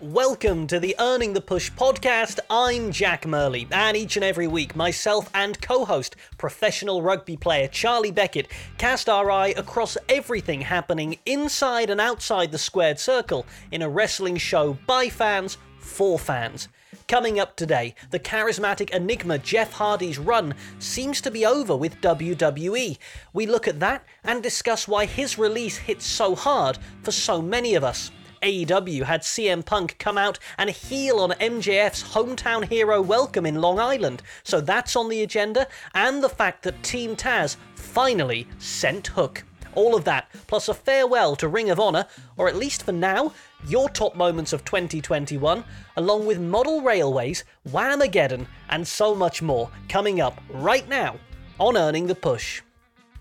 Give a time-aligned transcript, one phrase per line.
[0.00, 2.40] Welcome to the Earning the Push podcast.
[2.50, 7.68] I'm Jack Murley, and each and every week, myself and co host, professional rugby player
[7.68, 13.82] Charlie Beckett, cast our eye across everything happening inside and outside the squared circle in
[13.82, 16.68] a wrestling show by fans for fans.
[17.08, 22.98] Coming up today, the charismatic enigma Jeff Hardy's run seems to be over with WWE.
[23.32, 27.74] We look at that and discuss why his release hit so hard for so many
[27.74, 28.10] of us.
[28.42, 33.78] AEW had CM Punk come out and heel on MJF's hometown hero welcome in Long
[33.78, 39.44] Island, so that's on the agenda, and the fact that Team Taz finally sent Hook.
[39.74, 42.06] All of that, plus a farewell to Ring of Honor,
[42.36, 43.32] or at least for now,
[43.66, 45.64] your top moments of 2021,
[45.96, 51.16] along with model railways, Whamageddon, and so much more coming up right now
[51.58, 52.62] on Earning the Push.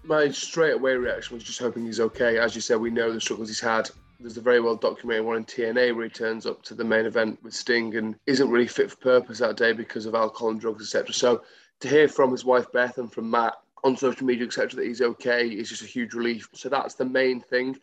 [0.03, 2.37] My straight away reaction was just hoping he's okay.
[2.37, 3.89] As you said, we know the struggles he's had
[4.23, 7.05] there's a very well documented one in TNA where he turns up to the main
[7.05, 10.61] event with Sting and isn't really fit for purpose that day because of alcohol and
[10.61, 11.13] drugs, etc.
[11.13, 11.43] So
[11.81, 15.01] to hear from his wife Beth and from Matt on social media, etc., that he's
[15.01, 16.47] okay is just a huge relief.
[16.53, 17.77] So that's the main thing.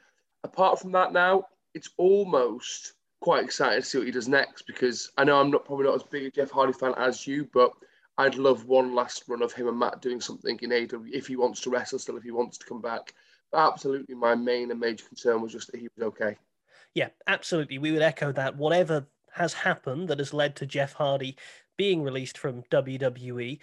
[0.45, 5.11] Apart from that, now it's almost quite excited to see what he does next because
[5.19, 7.73] I know I'm not probably not as big a Jeff Hardy fan as you, but
[8.17, 11.37] I'd love one last run of him and Matt doing something in AEW if he
[11.37, 13.15] wants to wrestle still, if he wants to come back
[13.55, 16.37] absolutely my main and major concern was just that he was okay.
[16.95, 17.79] Yeah, absolutely.
[17.79, 18.57] We would echo that.
[18.57, 21.37] Whatever has happened that has led to Jeff Hardy
[21.77, 23.59] being released from WWE,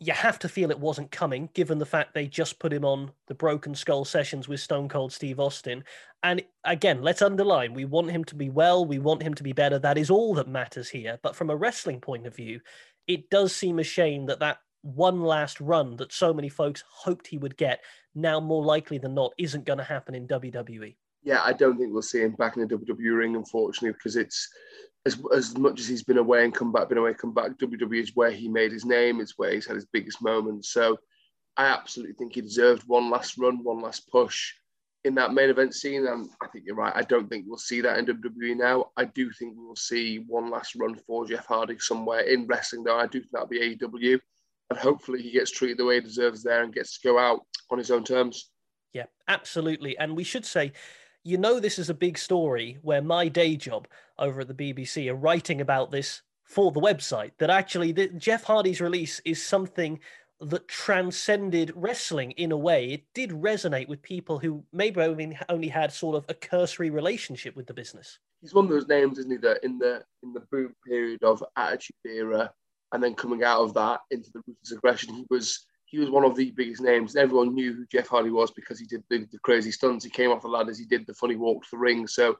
[0.00, 3.10] you have to feel it wasn't coming, given the fact they just put him on
[3.26, 5.82] the Broken Skull sessions with Stone Cold Steve Austin.
[6.22, 9.52] And again, let's underline we want him to be well, we want him to be
[9.52, 9.78] better.
[9.78, 11.18] That is all that matters here.
[11.22, 12.60] But from a wrestling point of view,
[13.08, 17.26] it does seem a shame that that one last run that so many folks hoped
[17.26, 17.82] he would get
[18.14, 20.94] now more likely than not isn't going to happen in WWE.
[21.28, 24.48] Yeah, I don't think we'll see him back in the WWE ring, unfortunately, because it's
[25.04, 27.58] as, as much as he's been away and come back, been away, come back.
[27.58, 30.72] WWE is where he made his name, it's where he's had his biggest moments.
[30.72, 30.96] So
[31.58, 34.54] I absolutely think he deserved one last run, one last push
[35.04, 36.06] in that main event scene.
[36.06, 36.96] And I think you're right.
[36.96, 38.86] I don't think we'll see that in WWE now.
[38.96, 42.84] I do think we will see one last run for Jeff Hardy somewhere in wrestling,
[42.84, 42.96] though.
[42.98, 44.18] I do think that'll be AEW
[44.70, 47.40] and hopefully he gets treated the way he deserves there and gets to go out
[47.70, 48.50] on his own terms.
[48.92, 49.96] Yeah, absolutely.
[49.98, 50.72] And we should say,
[51.24, 55.08] you know, this is a big story where my day job over at the BBC
[55.10, 57.32] are writing about this for the website.
[57.38, 60.00] That actually, the, Jeff Hardy's release is something
[60.40, 62.92] that transcended wrestling in a way.
[62.92, 65.00] It did resonate with people who maybe
[65.48, 68.18] only had sort of a cursory relationship with the business.
[68.40, 69.36] He's one of those names, isn't he?
[69.38, 72.52] That in the in the boom period of Attitude Era,
[72.92, 76.24] and then coming out of that into the ruthless aggression, he was he was one
[76.24, 77.16] of the biggest names.
[77.16, 80.04] Everyone knew who Jeff Hardy was because he did the, the crazy stunts.
[80.04, 80.78] He came off the ladders.
[80.78, 82.06] He did the funny walk to the ring.
[82.06, 82.36] So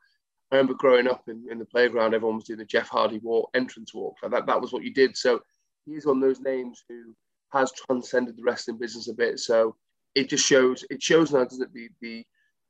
[0.53, 3.48] I remember growing up in, in the playground, everyone was doing the Jeff Hardy walk,
[3.54, 4.16] entrance walk.
[4.22, 5.16] Like that, that was what you did.
[5.16, 5.41] So
[5.87, 7.14] he's one of those names who
[7.53, 9.38] has transcended the wrestling business a bit.
[9.38, 9.76] So
[10.14, 12.26] it just shows it shows now, doesn't it, the, the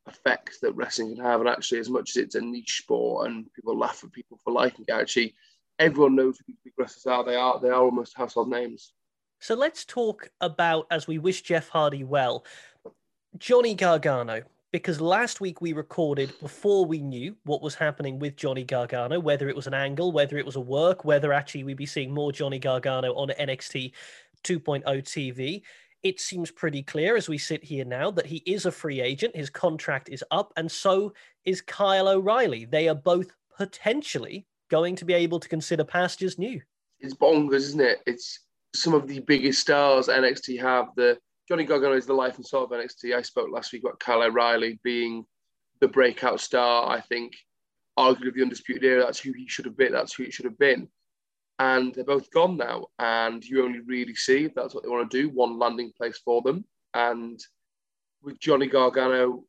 [0.06, 1.40] effect that wrestling can have.
[1.40, 4.52] And actually, as much as it's a niche sport and people laugh at people for
[4.52, 5.34] liking it, actually
[5.80, 7.24] everyone knows who these big wrestlers are.
[7.24, 8.92] They are they are almost household names.
[9.40, 12.44] So let's talk about as we wish Jeff Hardy well,
[13.38, 14.42] Johnny Gargano.
[14.70, 19.48] Because last week we recorded before we knew what was happening with Johnny Gargano, whether
[19.48, 22.32] it was an angle, whether it was a work, whether actually we'd be seeing more
[22.32, 23.92] Johnny Gargano on NXT
[24.44, 25.62] 2.0 TV.
[26.02, 29.34] It seems pretty clear as we sit here now that he is a free agent.
[29.34, 31.14] His contract is up, and so
[31.46, 32.66] is Kyle O'Reilly.
[32.66, 36.60] They are both potentially going to be able to consider pastures new.
[37.00, 38.00] It's bonkers, isn't it?
[38.06, 38.40] It's
[38.74, 40.88] some of the biggest stars NXT have.
[40.96, 41.18] The
[41.48, 43.14] Johnny Gargano is the life and soul of NXT.
[43.14, 45.24] I spoke last week about Kyle O'Reilly being
[45.80, 46.90] the breakout star.
[46.90, 47.32] I think,
[47.98, 49.04] arguably the undisputed era.
[49.04, 49.92] That's who he should have been.
[49.92, 50.88] That's who he should have been.
[51.58, 52.86] And they're both gone now.
[52.98, 56.18] And you only really see if that's what they want to do, one landing place
[56.24, 56.64] for them.
[56.94, 57.40] And
[58.22, 59.44] with Johnny Gargano,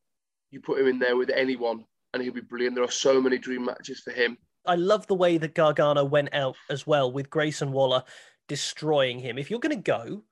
[0.51, 1.83] you put him in there with anyone,
[2.13, 2.75] and he'll be brilliant.
[2.75, 4.37] There are so many dream matches for him.
[4.65, 8.03] I love the way that Gargano went out as well with Grayson Waller
[8.49, 9.37] destroying him.
[9.37, 10.23] If you're going to go,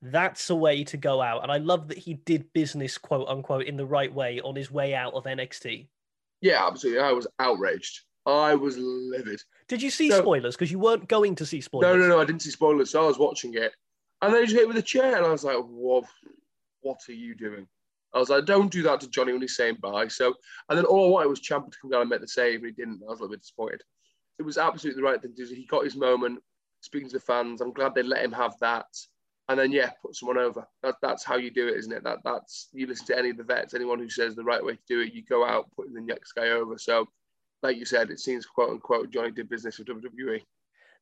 [0.00, 1.42] that's a way to go out.
[1.42, 4.70] And I love that he did business, quote unquote, in the right way on his
[4.70, 5.88] way out of NXT.
[6.40, 7.00] Yeah, absolutely.
[7.02, 8.00] I was outraged.
[8.24, 9.42] I was livid.
[9.66, 10.54] Did you see so, spoilers?
[10.54, 11.96] Because you weren't going to see spoilers.
[11.96, 12.20] No, no, no.
[12.20, 12.90] I didn't see spoilers.
[12.90, 13.72] So I was watching it.
[14.20, 15.16] And then he just hit with a chair.
[15.16, 16.04] And I was like, what,
[16.82, 17.66] what are you doing?
[18.14, 20.08] I was like, don't do that to Johnny when he's saying bye.
[20.08, 20.34] So,
[20.68, 22.66] and then all I wanted was Ciampa to come down and make the save, and
[22.66, 23.00] he didn't.
[23.02, 23.82] I was a little bit disappointed.
[24.38, 25.54] It was absolutely the right thing to do.
[25.54, 26.40] He got his moment,
[26.82, 27.60] speaking to the fans.
[27.60, 28.86] I'm glad they let him have that.
[29.48, 30.66] and then yeah, put someone over.
[30.82, 32.04] That, that's how you do it, isn't it?
[32.04, 34.74] That that's you listen to any of the vets, anyone who says the right way
[34.74, 36.78] to do it, you go out putting the next guy over.
[36.78, 37.08] So,
[37.62, 40.42] like you said, it seems quote unquote Johnny did business with WWE.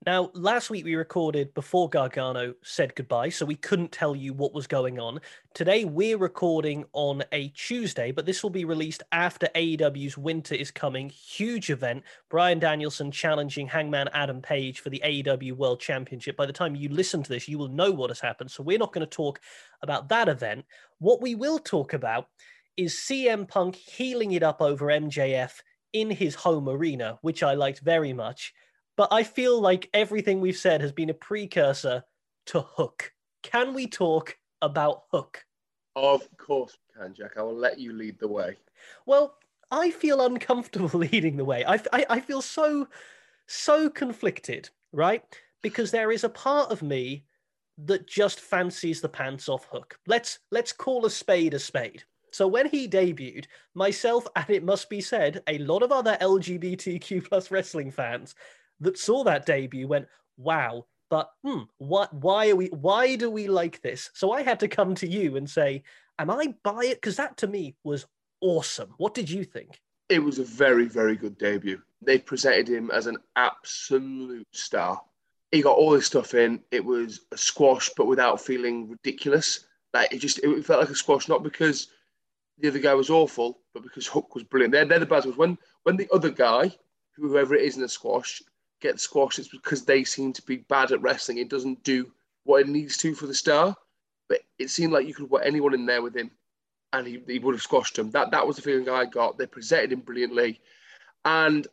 [0.07, 4.55] Now, last week we recorded before Gargano said goodbye, so we couldn't tell you what
[4.55, 5.21] was going on.
[5.53, 10.71] Today we're recording on a Tuesday, but this will be released after AEW's Winter is
[10.71, 11.11] Coming.
[11.11, 12.03] Huge event.
[12.31, 16.35] Bryan Danielson challenging Hangman Adam Page for the AEW World Championship.
[16.35, 18.79] By the time you listen to this, you will know what has happened, so we're
[18.79, 19.39] not going to talk
[19.83, 20.65] about that event.
[20.99, 22.29] What we will talk about
[22.75, 25.61] is CM Punk heeling it up over MJF
[25.93, 28.55] in his home arena, which I liked very much
[29.01, 32.05] but I feel like everything we've said has been a precursor
[32.49, 33.15] to Hook.
[33.43, 35.43] Can we talk about Hook?
[35.97, 37.39] Of course we can, Jack.
[37.39, 38.59] I will let you lead the way.
[39.07, 39.39] Well,
[39.71, 41.65] I feel uncomfortable leading the way.
[41.65, 42.89] I, I, I feel so,
[43.47, 45.25] so conflicted, right?
[45.63, 47.25] Because there is a part of me
[47.87, 49.99] that just fancies the pants off Hook.
[50.07, 52.05] Let's let's call a spade a spade.
[52.33, 57.27] So when he debuted, myself and it must be said, a lot of other LGBTQ
[57.27, 58.35] plus wrestling fans
[58.81, 63.49] that saw that debut went, wow, but hmm, what, why are we, why do we
[63.49, 64.11] like this?
[64.15, 65.83] So I had to come to you and say,
[66.19, 67.01] am I by it?
[67.01, 68.07] Because that to me was
[68.41, 68.95] awesome.
[68.97, 69.81] What did you think?
[70.09, 71.81] It was a very, very good debut.
[72.03, 75.01] They presented him as an absolute star.
[75.53, 76.61] He got all his stuff in.
[76.71, 79.67] It was a squash, but without feeling ridiculous.
[79.93, 81.89] Like it just, it felt like a squash, not because
[82.59, 84.73] the other guy was awful, but because Hook was brilliant.
[84.73, 85.37] They're, they're the bad ones.
[85.37, 86.73] When when the other guy,
[87.17, 88.43] whoever it is in the squash,
[88.81, 91.39] get squashed, it's because they seem to be bad at wrestling.
[91.39, 92.11] It doesn't do
[92.45, 93.77] what it needs to for the star.
[94.29, 96.31] But it seemed like you could put anyone in there with him
[96.93, 98.11] and he, he would have squashed them.
[98.11, 99.39] That that was the feeling I got.
[99.39, 100.61] They presented him brilliantly.
[101.25, 101.67] And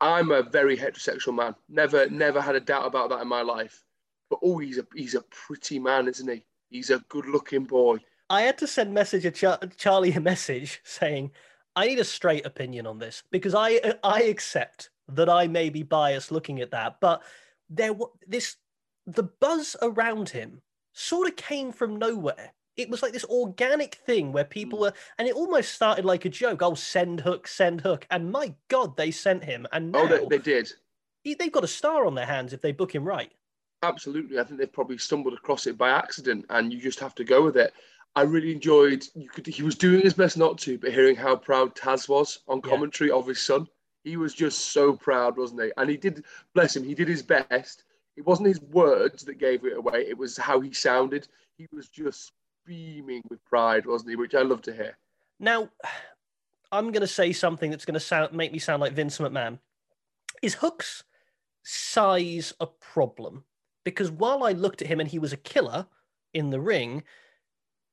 [0.00, 1.54] I'm a very heterosexual man.
[1.68, 3.84] Never never had a doubt about that in my life.
[4.30, 6.44] But oh, he's a he's a pretty man, isn't he?
[6.70, 7.98] He's a good looking boy.
[8.30, 11.30] I had to send message Char- Charlie a message saying,
[11.76, 15.82] I need a straight opinion on this because I I accept that I may be
[15.82, 17.22] biased looking at that, but
[17.68, 18.56] there was this
[19.06, 20.62] the buzz around him
[20.92, 22.52] sort of came from nowhere.
[22.76, 24.84] It was like this organic thing where people hmm.
[24.84, 26.62] were, and it almost started like a joke.
[26.62, 29.66] Oh, send Hook, send Hook, and my God, they sent him.
[29.72, 30.72] And now, oh, they, they did.
[31.24, 33.32] They've got a star on their hands if they book him right.
[33.82, 37.24] Absolutely, I think they've probably stumbled across it by accident, and you just have to
[37.24, 37.72] go with it.
[38.16, 39.04] I really enjoyed.
[39.14, 39.46] You could.
[39.46, 43.10] He was doing his best not to, but hearing how proud Taz was on commentary
[43.10, 43.16] yeah.
[43.16, 43.68] of his son
[44.04, 45.72] he was just so proud, wasn't he?
[45.76, 46.24] And he did,
[46.54, 47.84] bless him, he did his best.
[48.16, 51.26] It wasn't his words that gave it away, it was how he sounded.
[51.56, 52.32] He was just
[52.64, 54.16] beaming with pride, wasn't he?
[54.16, 54.96] Which I love to hear.
[55.40, 55.68] Now,
[56.70, 59.58] I'm going to say something that's going to sound, make me sound like Vince McMahon.
[60.42, 61.04] Is Hook's
[61.62, 63.44] size a problem?
[63.84, 65.86] Because while I looked at him and he was a killer
[66.32, 67.04] in the ring,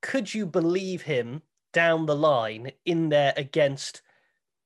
[0.02, 1.42] could you believe him
[1.74, 4.02] down the line in there against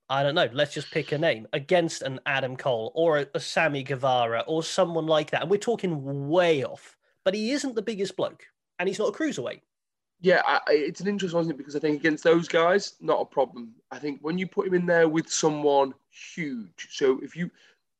[0.09, 3.39] I don't know, let's just pick a name against an Adam Cole or a, a
[3.39, 5.41] Sammy Guevara or someone like that.
[5.41, 8.45] And we're talking way off, but he isn't the biggest bloke
[8.77, 9.61] and he's not a cruiserweight.
[10.21, 13.73] Yeah, I, it's an interesting one because I think against those guys, not a problem.
[13.91, 17.49] I think when you put him in there with someone huge, so if you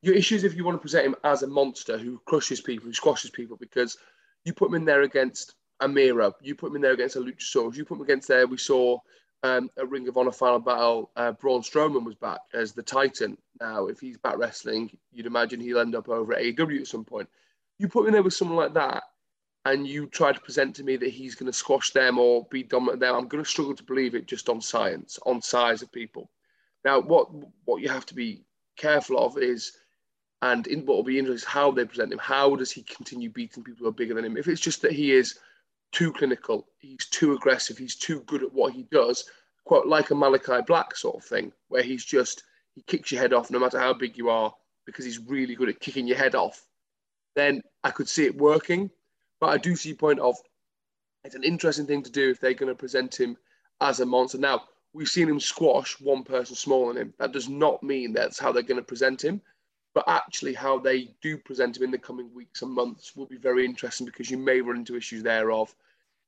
[0.02, 2.86] your issue is if you want to present him as a monster who crushes people,
[2.86, 3.98] who squashes people, because
[4.44, 7.20] you put him in there against a Miro, you put him in there against a
[7.20, 8.46] Luchasaurus, you put him against there.
[8.46, 9.00] We saw
[9.44, 13.38] um, a Ring of Honor final battle, uh, Braun Strowman was back as the Titan.
[13.60, 17.06] Now, if he's back wrestling, you'd imagine he'll end up over at AEW at some
[17.06, 17.30] point.
[17.78, 19.04] You put me there with someone like that,
[19.66, 22.64] and you try to present to me that he's going to squash them or be
[22.64, 23.16] dominant there.
[23.16, 26.30] I'm going to struggle to believe it just on science, on size of people.
[26.84, 27.30] Now, what
[27.66, 28.46] what you have to be
[28.78, 29.72] careful of is,
[30.42, 32.20] and in, what will be interesting is how they present him.
[32.20, 34.38] How does he continue beating people who are bigger than him?
[34.38, 35.38] If it's just that he is
[35.92, 39.30] too clinical, he's too aggressive, he's too good at what he does,
[39.66, 43.34] quite like a Malakai Black sort of thing, where he's just he kicks your head
[43.34, 44.54] off no matter how big you are
[44.86, 46.68] because he's really good at kicking your head off.
[47.36, 48.90] Then I could see it working,
[49.40, 50.38] but I do see point of
[51.24, 53.36] it's an interesting thing to do if they're going to present him
[53.82, 54.38] as a monster.
[54.38, 54.64] Now
[54.94, 57.14] we've seen him squash one person smaller than him.
[57.18, 59.42] That does not mean that's how they're going to present him.
[59.96, 63.38] But actually, how they do present him in the coming weeks and months will be
[63.38, 65.74] very interesting because you may run into issues there of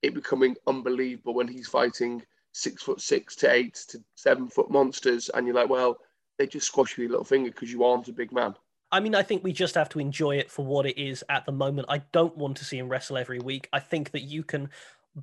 [0.02, 5.30] it becoming unbelievable when he's fighting six foot six to eight to seven foot monsters,
[5.34, 5.98] and you're like, well,
[6.40, 8.56] they just squash your little finger because you aren't a big man.
[8.90, 11.46] I mean, I think we just have to enjoy it for what it is at
[11.46, 11.88] the moment.
[11.90, 13.68] I don't want to see him wrestle every week.
[13.74, 14.70] I think that you can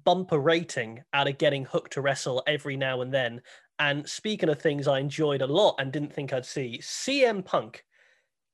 [0.05, 3.41] bump a rating out of getting hooked to wrestle every now and then.
[3.79, 7.85] And speaking of things I enjoyed a lot and didn't think I'd see, CM Punk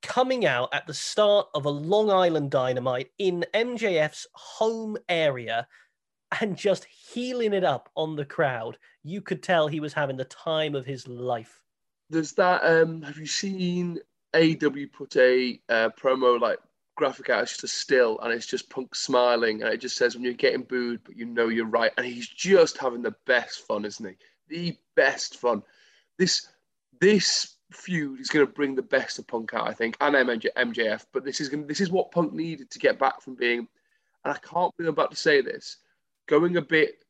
[0.02, 5.66] coming out at the start of a Long Island Dynamite in MJF's home area
[6.40, 8.78] and just heeling it up on the crowd.
[9.02, 11.62] You could tell he was having the time of his life.
[12.10, 12.64] Does that.
[12.64, 13.98] Um, have you seen
[14.34, 16.58] AW put a uh, promo like
[16.96, 17.42] graphic out?
[17.42, 20.34] It's just a still, and it's just Punk smiling, and it just says, "When you're
[20.34, 24.06] getting booed, but you know you're right." And he's just having the best fun, isn't
[24.06, 24.16] he?
[24.48, 25.62] The best fun.
[26.18, 26.48] This
[27.00, 31.06] this feud is going to bring the best of Punk out, I think, and MJF.
[31.12, 33.68] But this is going this is what Punk needed to get back from being,
[34.24, 35.76] and I can't believe I'm about to say this,
[36.26, 37.04] going a bit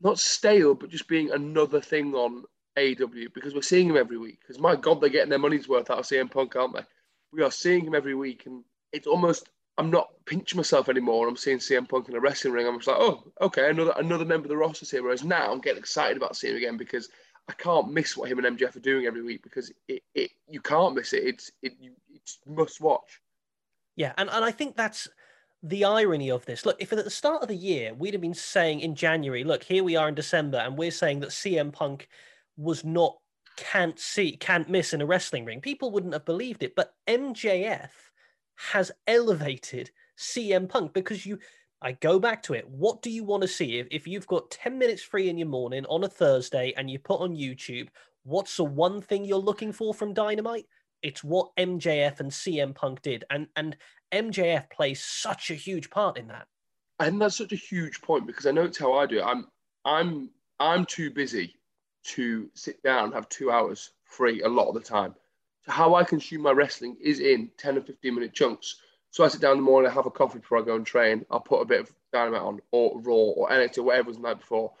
[0.00, 2.44] not stale, but just being another thing on
[2.76, 4.40] AW because we're seeing him every week.
[4.40, 6.82] Because my God, they're getting their money's worth out of CM Punk, aren't they?
[7.32, 11.28] We are seeing him every week, and it's almost I'm not pinching myself anymore.
[11.28, 12.66] I'm seeing CM Punk in a wrestling ring.
[12.66, 15.02] I'm just like, oh, okay, another another member of the roster's here.
[15.02, 17.08] Whereas now I'm getting excited about seeing him again because
[17.48, 20.60] I can't miss what him and MJF are doing every week because it, it you
[20.60, 21.24] can't miss it.
[21.24, 23.20] It's it you it's must watch.
[23.96, 25.08] Yeah, and, and I think that's
[25.62, 26.64] the irony of this.
[26.64, 29.62] Look, if at the start of the year we'd have been saying in January, look,
[29.62, 32.08] here we are in December, and we're saying that CM Punk
[32.56, 33.16] was not
[33.56, 36.74] can't see, can't miss in a wrestling ring, people wouldn't have believed it.
[36.74, 37.90] But MJF
[38.70, 41.38] has elevated CM Punk because you
[41.82, 42.68] I go back to it.
[42.68, 43.78] What do you want to see?
[43.78, 46.98] If, if you've got 10 minutes free in your morning on a Thursday and you
[46.98, 47.88] put on YouTube,
[48.22, 50.66] what's the one thing you're looking for from Dynamite?
[51.02, 53.24] It's what MJF and CM Punk did.
[53.30, 53.76] And and
[54.12, 56.46] MJF plays such a huge part in that.
[57.00, 59.24] And that's such a huge point because I know it's how I do it.
[59.24, 59.46] I'm
[59.84, 61.56] I'm I'm too busy
[62.04, 65.14] to sit down and have two hours free a lot of the time.
[65.64, 68.76] So how I consume my wrestling is in 10 or 15 minute chunks.
[69.12, 70.86] So I sit down in the morning, I have a coffee before I go and
[70.86, 71.26] train.
[71.30, 74.22] I'll put a bit of dynamite on, or Raw, or NXT, or whatever was the
[74.22, 74.72] night before.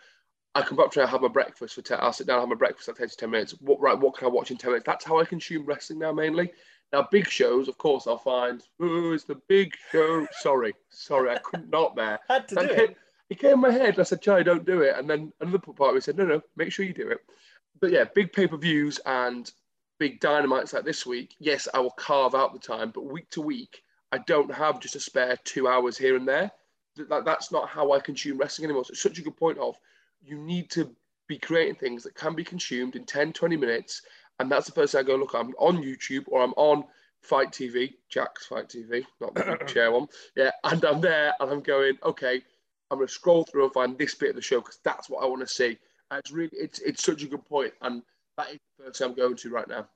[0.54, 2.54] I come back to have my breakfast for 10, I'll sit down, and have my
[2.54, 3.54] breakfast, that takes 10 minutes.
[3.60, 4.86] What, right, what can I watch in 10 minutes?
[4.86, 6.50] That's how I consume wrestling now, mainly.
[6.94, 10.26] Now, big shows, of course, I'll find, oh, it's the big show.
[10.40, 12.18] Sorry, sorry, I couldn't not there.
[12.28, 12.76] Had to do it.
[12.76, 12.96] Came,
[13.28, 14.96] it came in my head, I said, Charlie, don't do it.
[14.96, 17.18] And then another part of me said, no, no, make sure you do it.
[17.80, 19.50] But yeah, big pay per views and
[19.98, 23.42] big dynamites like this week, yes, I will carve out the time, but week to
[23.42, 26.52] week, I don't have just a spare two hours here and there.
[27.08, 28.84] That, that's not how I consume wrestling anymore.
[28.84, 29.76] So it's such a good point of
[30.20, 30.94] you need to
[31.26, 34.02] be creating things that can be consumed in 10, 20 minutes.
[34.38, 36.84] And that's the first thing I go, look, I'm on YouTube or I'm on
[37.22, 40.08] FITE TV, Jack's FITE TV, not the chair one.
[40.36, 42.42] Yeah, and I'm there and I'm going, okay,
[42.90, 45.24] I'm going to scroll through and find this bit of the show because that's what
[45.24, 45.78] I want to see.
[46.10, 48.02] And it's really, it's, it's such a good point, and
[48.36, 49.88] that is the first thing I'm going to right now.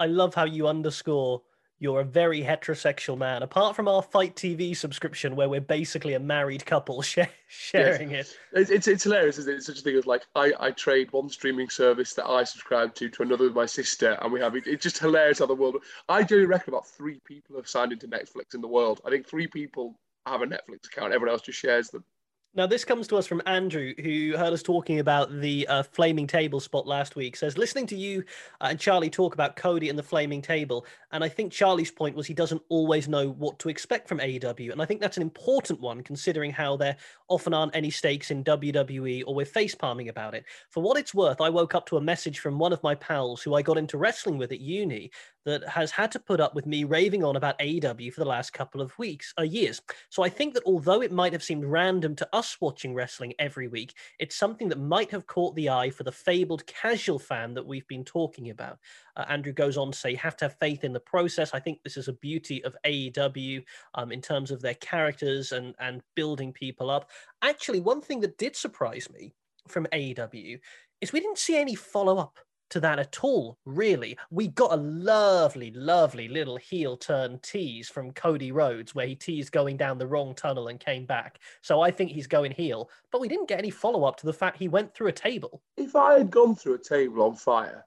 [0.00, 1.42] I love how you underscore
[1.80, 3.42] you're a very heterosexual man.
[3.42, 7.18] Apart from our FITE TV subscription, where we're basically a married couple sh-
[7.48, 8.30] sharing yes.
[8.52, 8.60] it.
[8.60, 9.56] It's, it's, it's hilarious, isn't it?
[9.56, 12.94] It's such a thing of like, I, I trade one streaming service that I subscribe
[12.96, 14.66] to to another with my sister, and we have it.
[14.66, 15.82] It's just hilarious how the world.
[16.08, 19.00] I do reckon about three people have signed into Netflix in the world.
[19.04, 22.04] I think three people have a Netflix account, everyone else just shares them.
[22.52, 26.26] Now, this comes to us from Andrew, who heard us talking about the uh, flaming
[26.26, 27.36] table spot last week.
[27.36, 28.24] Says, listening to you
[28.60, 32.16] uh, and Charlie talk about Cody and the flaming table, and I think Charlie's point
[32.16, 34.72] was he doesn't always know what to expect from AEW.
[34.72, 36.96] And I think that's an important one, considering how there
[37.28, 40.44] often aren't any stakes in WWE or we're face palming about it.
[40.70, 43.42] For what it's worth, I woke up to a message from one of my pals
[43.42, 45.12] who I got into wrestling with at uni
[45.44, 48.52] that has had to put up with me raving on about AEW for the last
[48.52, 49.80] couple of weeks, uh, years.
[50.08, 53.68] So I think that although it might have seemed random to us watching wrestling every
[53.68, 57.66] week, it's something that might have caught the eye for the fabled casual fan that
[57.66, 58.78] we've been talking about.
[59.16, 61.52] Uh, Andrew goes on to say, you have to have faith in the process.
[61.54, 65.74] I think this is a beauty of AEW um, in terms of their characters and,
[65.80, 67.10] and building people up.
[67.42, 69.34] Actually, one thing that did surprise me
[69.68, 70.58] from AEW
[71.00, 72.38] is we didn't see any follow up
[72.70, 74.16] to that at all, really.
[74.30, 79.52] We got a lovely, lovely little heel turn tease from Cody Rhodes where he teased
[79.52, 81.38] going down the wrong tunnel and came back.
[81.62, 84.32] So I think he's going heel, but we didn't get any follow up to the
[84.32, 85.62] fact he went through a table.
[85.76, 87.86] If I had gone through a table on fire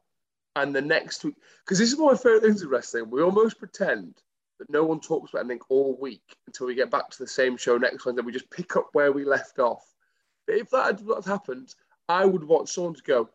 [0.55, 1.35] and the next week,
[1.65, 4.21] because this is one of my favorite things of wrestling, we almost pretend
[4.59, 7.57] that no one talks about anything all week until we get back to the same
[7.57, 8.23] show next Wednesday.
[8.23, 9.83] We just pick up where we left off.
[10.47, 11.73] If that had happened,
[12.09, 13.29] I would want someone to go,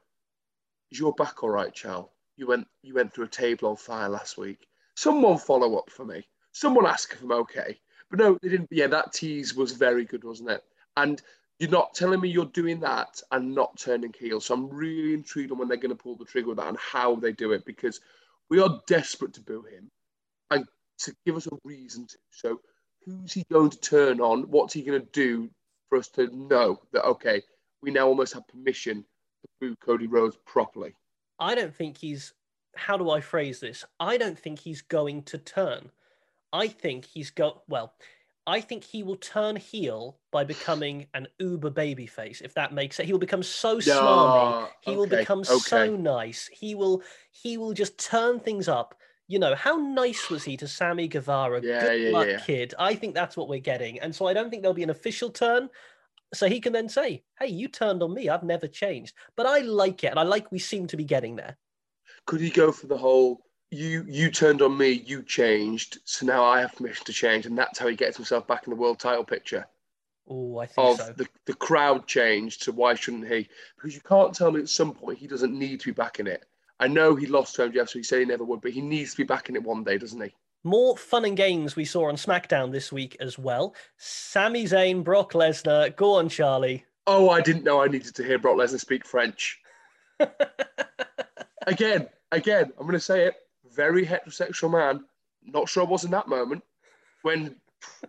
[0.91, 2.13] is your back all right, Chal?
[2.37, 4.67] You went you went through a table on fire last week.
[4.97, 6.27] Someone follow up for me.
[6.53, 7.79] Someone ask if I'm okay.
[8.11, 8.69] But no, they didn't.
[8.71, 10.65] Yeah, that tease was very good, wasn't it?
[10.97, 11.21] And
[11.59, 14.41] you're not telling me you're doing that and not turning heel.
[14.41, 16.79] So I'm really intrigued on when they're going to pull the trigger with that and
[16.79, 18.01] how they do it because
[18.49, 19.91] we are desperate to boo him
[20.51, 20.65] and
[21.01, 22.17] to give us a reason to.
[22.31, 22.61] So
[23.05, 24.45] who's he going to turn on?
[24.45, 25.51] What's he going to do
[25.89, 27.43] for us to know that okay,
[27.83, 29.05] we now almost have permission
[29.61, 30.95] boo Cody Rhodes properly.
[31.39, 32.33] I don't think he's
[32.77, 33.85] how do I phrase this?
[33.99, 35.91] I don't think he's going to turn.
[36.53, 37.95] I think he's go well.
[38.47, 42.97] I think he will turn heel by becoming an uber baby face, if that makes
[42.97, 43.07] sense.
[43.07, 44.69] He will become so smarmy.
[44.81, 45.59] He will become okay.
[45.59, 46.49] so nice.
[46.51, 48.95] He will he will just turn things up.
[49.27, 51.61] You know, how nice was he to Sammy Guevara?
[51.63, 52.39] Yeah, Good yeah, luck, yeah.
[52.39, 52.73] kid.
[52.79, 54.01] I think that's what we're getting.
[54.01, 55.69] And so I don't think there'll be an official turn.
[56.35, 58.29] So he can then say, Hey, you turned on me.
[58.29, 59.15] I've never changed.
[59.37, 60.09] But I like it.
[60.09, 61.57] And I like we seem to be getting there.
[62.27, 66.45] Could he go for the whole you you turned on me, you changed, so now
[66.45, 68.99] I have permission to change, and that's how he gets himself back in the world
[68.99, 69.67] title picture?
[70.27, 71.13] Oh, I think Of so.
[71.17, 73.49] the, the crowd changed, so why shouldn't he?
[73.77, 76.27] Because you can't tell me at some point he doesn't need to be back in
[76.27, 76.45] it.
[76.81, 79.13] I know he lost to MJF, so he said he never would, but he needs
[79.13, 80.35] to be back in it one day, doesn't he?
[80.69, 83.75] More fun and games we saw on SmackDown this week as well.
[83.97, 85.97] Sami Zayn, Brock Lesnar.
[85.97, 86.85] Go on, Charlie.
[87.07, 89.59] Oh, I didn't know I needed to hear Brock Lesnar speak French.
[91.67, 93.35] Again, again, I'm going to say it.
[93.75, 95.05] Very heterosexual man.
[95.43, 96.63] Not sure I was in that moment.
[97.23, 97.57] When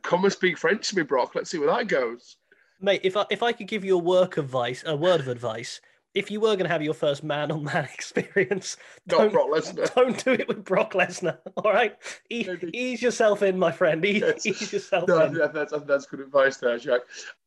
[0.01, 1.36] come and speak French to me, Brock.
[1.36, 2.38] Let's see where that goes.
[2.82, 5.82] Mate, if I, if I could give you a work advice, a word of advice,
[6.16, 9.32] if you were going to have your first man on man experience, don't,
[9.96, 11.38] don't do it with Brock Lesnar.
[11.58, 11.96] All right,
[12.30, 14.04] e- ease yourself in, my friend.
[14.06, 14.46] E- Yes.
[14.46, 15.36] Ease yourself No, in.
[15.36, 17.01] yeah, that's, that's good advice there, Jack.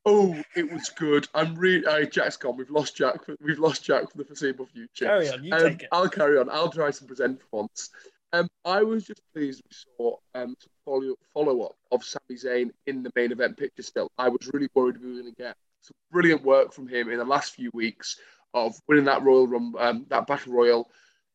[0.04, 1.28] Oh, it was good.
[1.35, 1.85] I'm really.
[1.87, 2.57] Uh, Jack's gone.
[2.57, 3.25] We've lost Jack.
[3.25, 5.07] For, we've lost Jack for the foreseeable future.
[5.07, 5.88] Carry on, you Um, take it.
[5.92, 6.49] I'll carry on.
[6.50, 7.90] I'll try to present for once.
[8.35, 12.71] Um, I was just pleased we saw um, some follow, follow up of Sami Zayn
[12.87, 14.11] in the main event picture still.
[14.16, 17.19] I was really worried we were going to get some brilliant work from him in
[17.19, 18.19] the last few weeks
[18.54, 20.90] of winning that Royal Rumble, um, that Battle Royal,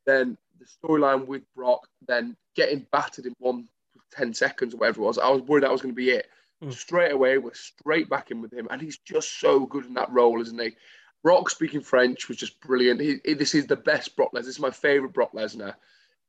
[0.06, 3.68] then the storyline with Brock, then getting battered in one
[4.12, 5.18] 10 seconds or whatever it was.
[5.18, 6.28] I was worried that was going to be it.
[6.64, 6.74] Mm.
[6.74, 10.12] Straight away, we're straight back in with him, and he's just so good in that
[10.12, 10.76] role, isn't he?
[11.24, 13.02] Brock speaking French was just brilliant.
[13.02, 14.40] He, he- this is the best Brock Lesnar.
[14.46, 15.74] This is my favorite Brock Lesnar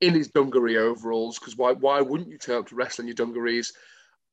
[0.00, 1.38] in his dungaree overalls.
[1.38, 1.73] Because why?
[1.73, 3.73] Why wouldn't you turn up to wrestle in your dungarees?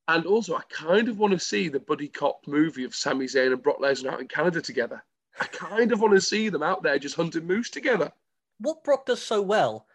[0.07, 3.51] And also, I kind of want to see the buddy cop movie of Sami Zayn
[3.53, 5.03] and Brock Lesnar out in Canada together.
[5.39, 8.11] I kind of want to see them out there just hunting moose together.
[8.59, 9.87] What Brock does so well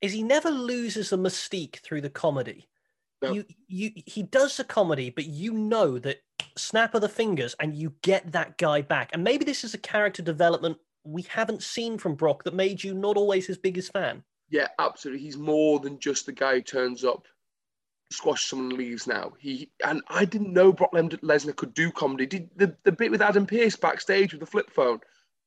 [0.00, 2.68] is he never loses the mystique through the comedy.
[3.22, 3.32] No.
[3.32, 6.22] You, you, he does the comedy, but you know that
[6.56, 9.10] snap of the fingers, and you get that guy back.
[9.12, 12.94] And maybe this is a character development we haven't seen from Brock that made you
[12.94, 14.22] not always his biggest fan.
[14.50, 15.22] Yeah, absolutely.
[15.22, 17.26] He's more than just the guy who turns up,
[18.10, 19.32] squash someone leaves now.
[19.38, 22.26] He and I didn't know Brock Lesnar could do comedy.
[22.26, 25.00] Did the, the bit with Adam Pearce backstage with the flip phone?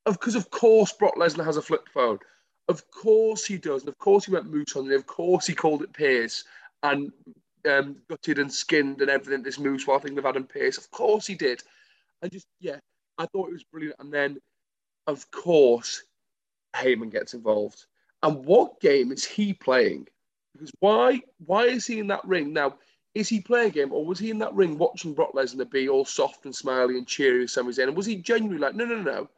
[0.05, 2.19] Of because of course Brock Lesnar has a flip phone.
[2.67, 4.91] Of course he does, and of course he went moose on.
[4.91, 6.43] Of course he called it Pearce
[6.83, 7.11] and
[7.69, 9.43] um, gutted and skinned and everything.
[9.43, 10.77] This moose while thinking of Adam Pearce.
[10.77, 11.63] Of course he did.
[12.21, 12.77] And just yeah,
[13.17, 13.97] I thought it was brilliant.
[13.99, 14.39] And then,
[15.07, 16.03] of course,
[16.75, 17.85] Heyman gets involved.
[18.23, 20.07] And what game is he playing?
[20.53, 22.75] Because why why is he in that ring now?
[23.13, 25.89] Is he playing a game, or was he in that ring watching Brock Lesnar be
[25.89, 27.87] all soft and smiley and cheery with Sami Zayn?
[27.87, 29.29] And was he genuinely like, no, no, no, no,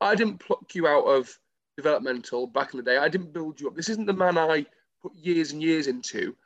[0.00, 1.38] I didn't pluck you out of
[1.76, 2.98] developmental back in the day.
[2.98, 3.76] I didn't build you up.
[3.76, 4.66] This isn't the man I
[5.02, 6.36] put years and years into.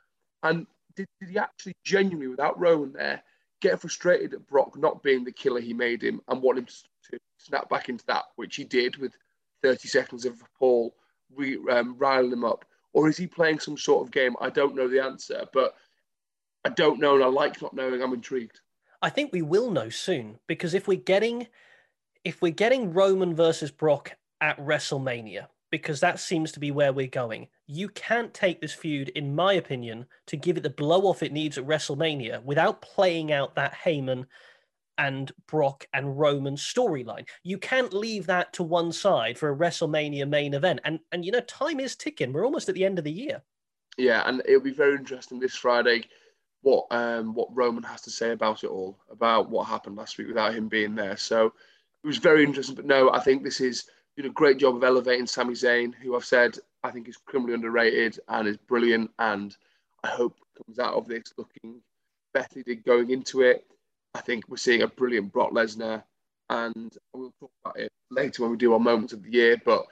[0.43, 3.21] And did, did he actually genuinely, without Roman there,
[3.61, 6.73] get frustrated at Brock not being the killer he made him and want him to,
[7.11, 9.13] to snap back into that, which he did with
[9.63, 10.95] 30 seconds of Paul
[11.35, 12.65] re, um, riling him up?
[12.93, 14.35] Or is he playing some sort of game?
[14.41, 15.75] I don't know the answer, but
[16.65, 18.01] I don't know, and I like not knowing.
[18.01, 18.59] I'm intrigued.
[19.01, 21.47] I think we will know soon because if we're getting
[22.25, 27.07] if we're getting Roman versus Brock at WrestleMania, because that seems to be where we're
[27.07, 31.23] going, you can't take this feud, in my opinion, to give it the blow off
[31.23, 34.25] it needs at WrestleMania without playing out that Heyman
[34.99, 37.27] and Brock and Roman storyline.
[37.41, 40.81] You can't leave that to one side for a WrestleMania main event.
[40.83, 42.31] And and you know, time is ticking.
[42.33, 43.41] We're almost at the end of the year.
[43.97, 46.03] Yeah, and it'll be very interesting this Friday
[46.61, 50.27] what um what Roman has to say about it all, about what happened last week
[50.27, 51.17] without him being there.
[51.17, 51.47] So
[52.03, 52.75] it was very interesting.
[52.75, 53.85] But no, I think this is
[54.15, 57.53] did a great job of elevating Sami Zayn, who I've said I think is criminally
[57.53, 59.11] underrated and is brilliant.
[59.19, 59.55] And
[60.03, 61.81] I hope comes out of this looking
[62.33, 63.65] better than going into it.
[64.13, 66.03] I think we're seeing a brilliant Brock Lesnar,
[66.49, 69.61] and we'll talk about it later when we do our moments of the year.
[69.63, 69.85] But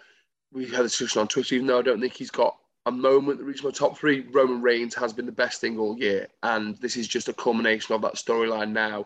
[0.52, 3.38] we had a discussion on Twitter, even though I don't think he's got a moment
[3.38, 4.22] that reached my top three.
[4.32, 7.94] Roman Reigns has been the best thing all year, and this is just a culmination
[7.94, 9.06] of that storyline now.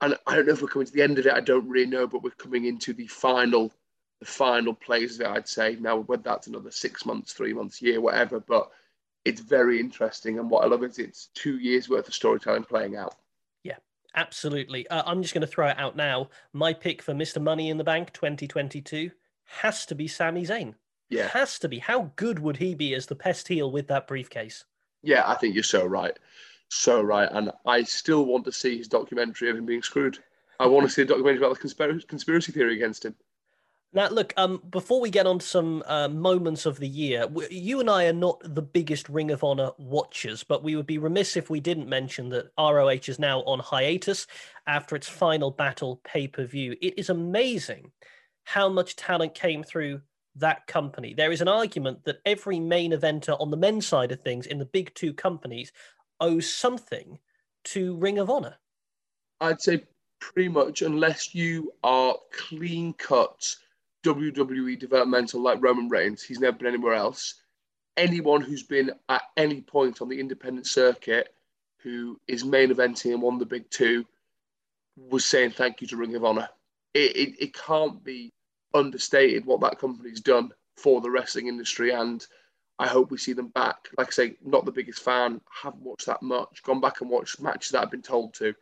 [0.00, 1.32] And I don't know if we're coming to the end of it.
[1.32, 3.72] I don't really know, but we're coming into the final,
[4.20, 5.26] the final plays of it.
[5.28, 8.40] I'd say now whether that's another six months, three months, year, whatever.
[8.40, 8.70] But
[9.24, 12.96] it's very interesting, and what I love is it's two years worth of storytelling playing
[12.96, 13.14] out.
[14.14, 14.86] Absolutely.
[14.88, 16.28] Uh, I'm just going to throw it out now.
[16.52, 17.40] My pick for Mr.
[17.40, 19.10] Money in the Bank 2022
[19.44, 20.74] has to be Sami Zayn.
[21.08, 21.28] Yeah.
[21.28, 21.78] Has to be.
[21.78, 24.64] How good would he be as the pest heel with that briefcase?
[25.02, 26.18] Yeah, I think you're so right.
[26.68, 27.28] So right.
[27.30, 30.18] And I still want to see his documentary of him being screwed.
[30.58, 33.14] I want to see a documentary about the conspiracy, conspiracy theory against him.
[33.94, 37.78] Now, look, um, before we get on to some uh, moments of the year, you
[37.78, 41.36] and I are not the biggest Ring of Honor watchers, but we would be remiss
[41.36, 44.26] if we didn't mention that ROH is now on hiatus
[44.66, 46.74] after its final battle pay per view.
[46.80, 47.92] It is amazing
[48.44, 50.00] how much talent came through
[50.36, 51.12] that company.
[51.12, 54.58] There is an argument that every main eventer on the men's side of things in
[54.58, 55.70] the big two companies
[56.18, 57.18] owes something
[57.64, 58.56] to Ring of Honor.
[59.42, 59.84] I'd say
[60.18, 63.54] pretty much, unless you are clean cut
[64.02, 66.22] WWE developmental like Roman Reigns.
[66.22, 67.34] He's never been anywhere else.
[67.96, 71.34] Anyone who's been at any point on the independent circuit
[71.78, 74.06] who is main eventing and of the big two
[74.96, 76.48] was saying thank you to Ring of Honor.
[76.94, 78.32] It, it, it can't be
[78.74, 82.26] understated what that company's done for the wrestling industry and
[82.78, 83.88] I hope we see them back.
[83.98, 87.40] Like I say, not the biggest fan, haven't watched that much, gone back and watched
[87.40, 88.54] matches that I've been told to,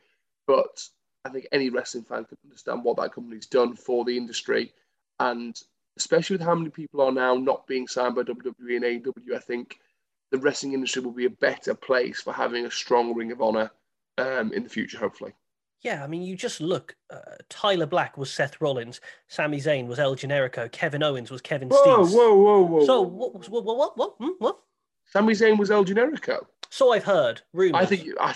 [0.47, 0.83] but
[1.25, 4.73] I think any wrestling fan can understand what that company's done for the industry
[5.21, 5.57] and
[5.97, 9.39] especially with how many people are now not being signed by WWE and AEW, I
[9.39, 9.79] think
[10.33, 13.71] the wrestling industry will be a better place for having a strong Ring of Honor
[14.19, 15.33] um, in the future, hopefully.
[15.83, 16.95] Yeah, I mean, you just look.
[17.11, 19.01] Uh, Tyler Black was Seth Rollins.
[19.29, 20.71] Sami Zayn was El Generico.
[20.71, 22.05] Kevin Owens was Kevin whoa.
[22.05, 22.85] Whoa, whoa, whoa!
[22.85, 23.49] So what?
[23.49, 23.65] What?
[23.65, 23.77] What?
[23.77, 23.97] What?
[23.97, 24.15] What?
[24.19, 24.29] Hmm?
[24.39, 24.59] what?
[25.07, 26.45] Sami Zayn was El Generico.
[26.69, 27.41] So I've heard.
[27.55, 27.83] Rumors.
[27.83, 28.05] I think.
[28.05, 28.35] You, I,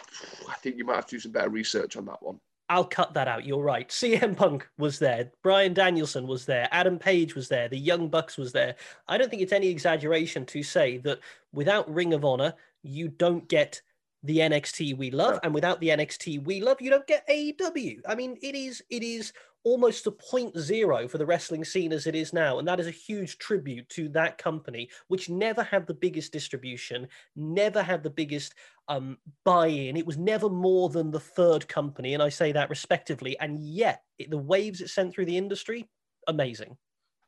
[0.49, 2.40] I think you might have to do some better research on that one.
[2.68, 3.44] I'll cut that out.
[3.44, 3.88] You're right.
[3.88, 5.31] CM Punk was there.
[5.42, 6.68] Bryan Danielson was there.
[6.72, 7.68] Adam Page was there.
[7.68, 8.77] The Young Bucks was there.
[9.07, 11.20] I don't think it's any exaggeration to say that
[11.53, 13.83] without Ring of Honor, you don't get
[14.22, 18.00] the NXT we love, and without the NXT we love, you don't get AEW.
[18.09, 22.07] I mean, it is it is almost a point zero for the wrestling scene as
[22.07, 22.59] it is now.
[22.59, 27.09] And that is a huge tribute to that company, which never had the biggest distribution,
[27.35, 28.55] never had the biggest
[28.88, 29.96] um, buy in.
[29.96, 32.14] It was never more than the third company.
[32.14, 33.38] And I say that respectively.
[33.40, 35.88] And yet, it, the waves it sent through the industry,
[36.29, 36.77] amazing.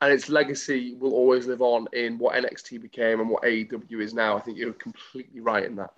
[0.02, 4.12] And its legacy will always live on in what NXT became and what AEW is
[4.12, 4.36] now.
[4.36, 5.90] I think you're completely right in that.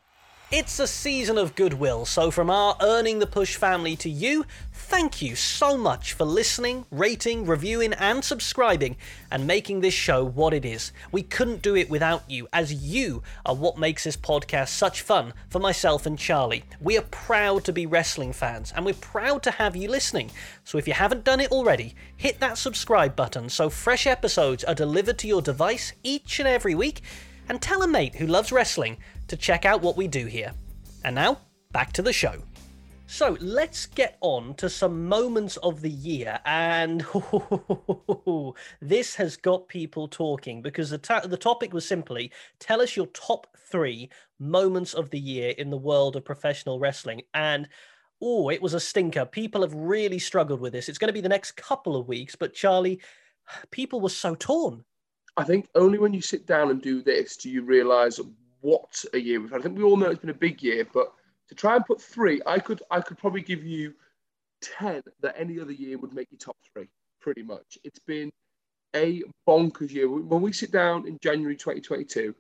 [0.51, 5.21] It's a season of goodwill, so from our Earning the Push family to you, thank
[5.21, 8.97] you so much for listening, rating, reviewing, and subscribing,
[9.31, 10.91] and making this show what it is.
[11.13, 15.35] We couldn't do it without you, as you are what makes this podcast such fun
[15.51, 16.65] for myself and Charlie.
[16.81, 20.31] We are proud to be wrestling fans, and we're proud to have you listening.
[20.65, 24.75] So if you haven't done it already, hit that subscribe button so fresh episodes are
[24.75, 27.03] delivered to your device each and every week,
[27.51, 28.97] and tell a mate who loves wrestling
[29.29, 30.53] to check out what we do here.
[31.05, 31.39] And now,
[31.73, 32.43] back to the show.
[33.11, 37.07] So let's get on to some moments of the year, and
[38.83, 43.47] this has got people talking because the the topic was simply tell us your top
[43.57, 47.67] three moments of the year in the world of professional wrestling, and
[48.21, 49.25] oh, it was a stinker.
[49.25, 50.91] People have really struggled with this.
[50.91, 53.01] It's going to be the next couple of weeks, but Charlie,
[53.71, 54.85] people were so torn.
[55.39, 58.21] I think only when you sit down and do this do you realise
[58.61, 59.61] what a year we've had.
[59.61, 61.13] I think we all know it's been a big year, but
[61.49, 63.95] to try and put three, I could I could probably give you
[64.61, 66.89] ten that any other year would make you top three,
[67.21, 67.79] pretty much.
[67.85, 68.31] It's been
[68.95, 70.09] a bonkers year.
[70.09, 72.35] When we sit down in January 2022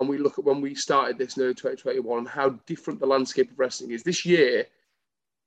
[0.00, 3.06] and we look at when we started this in early 2021 and how different the
[3.06, 4.66] landscape of wrestling is this year,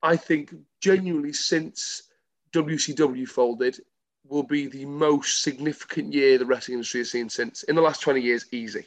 [0.02, 2.04] I think genuinely since
[2.52, 3.80] WCW folded
[4.24, 8.00] will be the most significant year the wrestling industry has seen since in the last
[8.02, 8.86] 20 years, easy.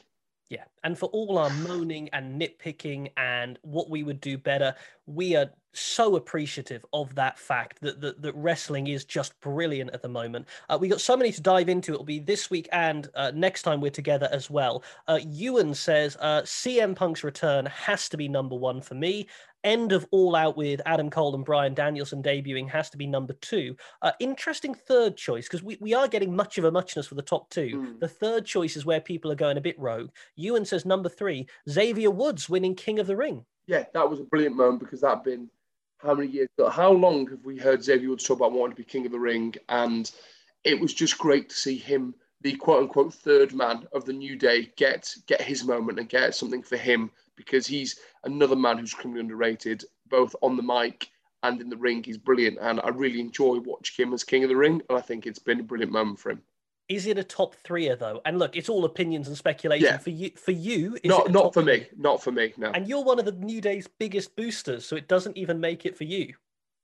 [0.52, 0.66] Yeah.
[0.84, 5.50] And for all our moaning and nitpicking and what we would do better, we are
[5.74, 10.48] so appreciative of that fact that, that, that wrestling is just brilliant at the moment.
[10.70, 11.94] Uh, we got so many to dive into.
[11.94, 14.84] It'll be this week and uh, next time we're together as well.
[15.08, 19.28] Uh, Ewan says uh, CM Punk's return has to be number one for me
[19.64, 23.34] end of All Out with Adam Cole and Bryan Danielson debuting has to be number
[23.34, 23.76] two.
[24.02, 27.22] Uh, interesting third choice because we, we are getting much of a muchness for the
[27.22, 27.70] top two.
[27.76, 28.00] Mm.
[28.00, 30.10] The third choice is where people are going a bit rogue.
[30.36, 33.46] Ewan says number three, Xavier Woods winning King of the Ring.
[33.68, 35.50] Yeah, that was a brilliant moment because that had been
[36.02, 36.50] how many years?
[36.72, 39.20] How long have we heard Xavier Woods talk about wanting to be King of the
[39.20, 39.54] Ring?
[39.70, 40.10] And
[40.64, 44.36] it was just great to see him, the quote unquote third man of the New
[44.36, 48.94] Day, get get his moment and get something for him because he's another man who's
[48.94, 51.10] criminally underrated, both on the mic
[51.44, 52.04] and in the ring.
[52.04, 55.02] He's brilliant, and I really enjoy watching him as King of the Ring, and I
[55.02, 56.42] think it's been a brilliant moment for him.
[56.92, 58.20] Is it a top threeer though?
[58.26, 59.86] And look, it's all opinions and speculation.
[59.86, 59.98] Yeah.
[59.98, 62.54] For you, for you, not not for me, not for me.
[62.58, 62.70] No.
[62.72, 65.98] And you're one of the New Day's biggest boosters, so it doesn't even make it
[65.98, 66.34] for you.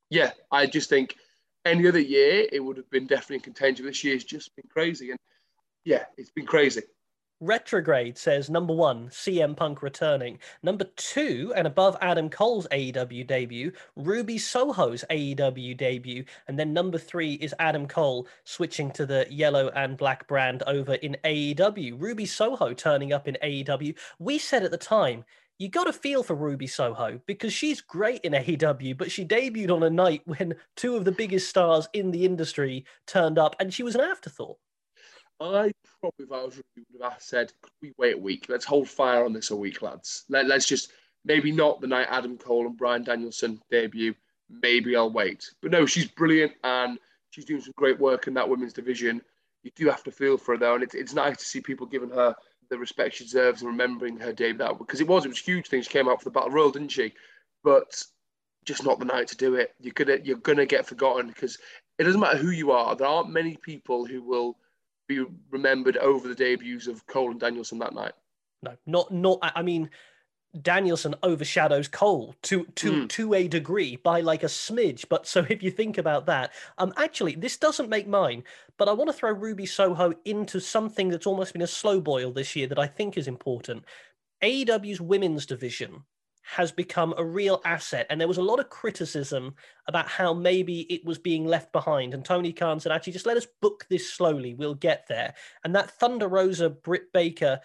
[0.09, 1.17] Yeah, I just think
[1.65, 3.85] any other year it would have been definitely in contention.
[3.85, 5.19] This year's just been crazy, and
[5.83, 6.83] yeah, it's been crazy.
[7.39, 10.39] Retrograde says number one, CM Punk returning.
[10.63, 16.25] Number two, and above Adam Cole's AEW debut, Ruby Soho's AEW debut.
[16.47, 20.95] And then number three is Adam Cole switching to the yellow and black brand over
[20.95, 22.01] in AEW.
[22.01, 23.95] Ruby Soho turning up in AEW.
[24.17, 25.23] We said at the time,
[25.59, 29.71] you got to feel for Ruby Soho because she's great in AEW, but she debuted
[29.71, 33.71] on a night when two of the biggest stars in the industry turned up and
[33.71, 34.57] she was an afterthought.
[35.39, 38.47] I probably, if I was Ruby, would have said, could we wait a week?
[38.49, 40.25] Let's hold fire on this a week, lads.
[40.29, 40.91] Let, let's just,
[41.25, 44.15] maybe not the night Adam Cole and Bryan Danielson debut.
[44.49, 45.49] Maybe I'll wait.
[45.61, 46.97] But no, she's brilliant and
[47.29, 49.21] she's doing some great work in that women's division.
[49.63, 50.75] You do have to feel for her, though.
[50.75, 52.35] And it's, it's nice to see people giving her
[52.69, 55.43] the respect she deserves and remembering her debut that because it was it was a
[55.43, 55.81] huge thing.
[55.81, 57.13] She came out for the battle royal, didn't she?
[57.63, 58.03] But
[58.65, 59.73] just not the night to do it.
[59.79, 61.57] You're gonna you're gonna get forgotten because
[61.97, 62.95] it doesn't matter who you are.
[62.95, 64.57] There aren't many people who will
[65.07, 68.13] be remembered over the debuts of Cole and Danielson that night.
[68.63, 69.39] No, not not.
[69.41, 69.89] I mean,
[70.61, 73.09] Danielson overshadows Cole to to mm.
[73.09, 75.05] to a degree by like a smidge.
[75.09, 78.43] But so if you think about that, um, actually this doesn't make mine.
[78.77, 82.31] But I want to throw Ruby Soho into something that's almost been a slow boil
[82.31, 83.83] this year that I think is important.
[84.43, 86.03] AEW's women's division
[86.55, 88.07] has become a real asset.
[88.09, 89.53] And there was a lot of criticism
[89.87, 92.13] about how maybe it was being left behind.
[92.13, 94.53] And Tony Khan said, actually, just let us book this slowly.
[94.53, 95.33] We'll get there.
[95.65, 97.59] And that Thunder Rosa Britt Baker,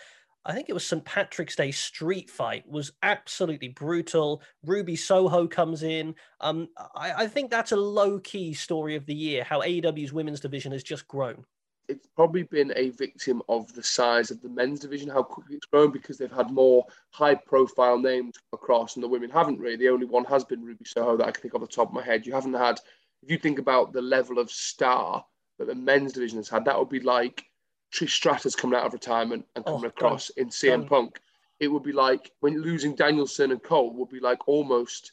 [0.44, 1.04] I think it was St.
[1.04, 4.42] Patrick's Day street fight, was absolutely brutal.
[4.64, 6.16] Ruby Soho comes in.
[6.40, 10.40] Um, I, I think that's a low key story of the year, how AEW's women's
[10.40, 11.44] division has just grown
[11.88, 15.66] it's probably been a victim of the size of the men's division, how quickly it's
[15.66, 19.76] grown because they've had more high profile names across and the women haven't really.
[19.76, 21.88] The only one has been Ruby Soho that I can think of off the top
[21.88, 22.26] of my head.
[22.26, 22.78] You haven't had,
[23.22, 25.24] if you think about the level of star
[25.58, 27.44] that the men's division has had, that would be like
[27.92, 30.42] Trish Stratus coming out of retirement and coming oh, across God.
[30.42, 30.88] in CM God.
[30.88, 31.20] Punk.
[31.60, 35.12] It would be like when losing Danielson and Cole would be like almost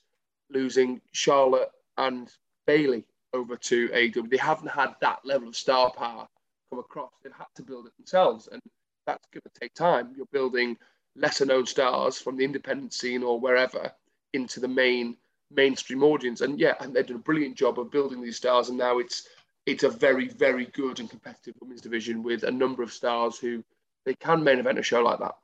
[0.49, 2.31] losing Charlotte and
[2.65, 4.29] Bayley over to AEW.
[4.29, 6.27] They haven't had that level of star power
[6.69, 7.11] come across.
[7.23, 8.61] They've had to build it themselves, and
[9.05, 10.13] that's going to take time.
[10.15, 10.77] You're building
[11.15, 13.91] lesser known stars from the independent scene or wherever
[14.33, 15.17] into the main
[15.51, 16.41] mainstream audience.
[16.41, 18.69] And yeah, and they've done a brilliant job of building these stars.
[18.69, 19.27] And now it's
[19.65, 23.63] it's a very very good and competitive women's division with a number of stars who
[24.05, 25.35] they can main event a show like that.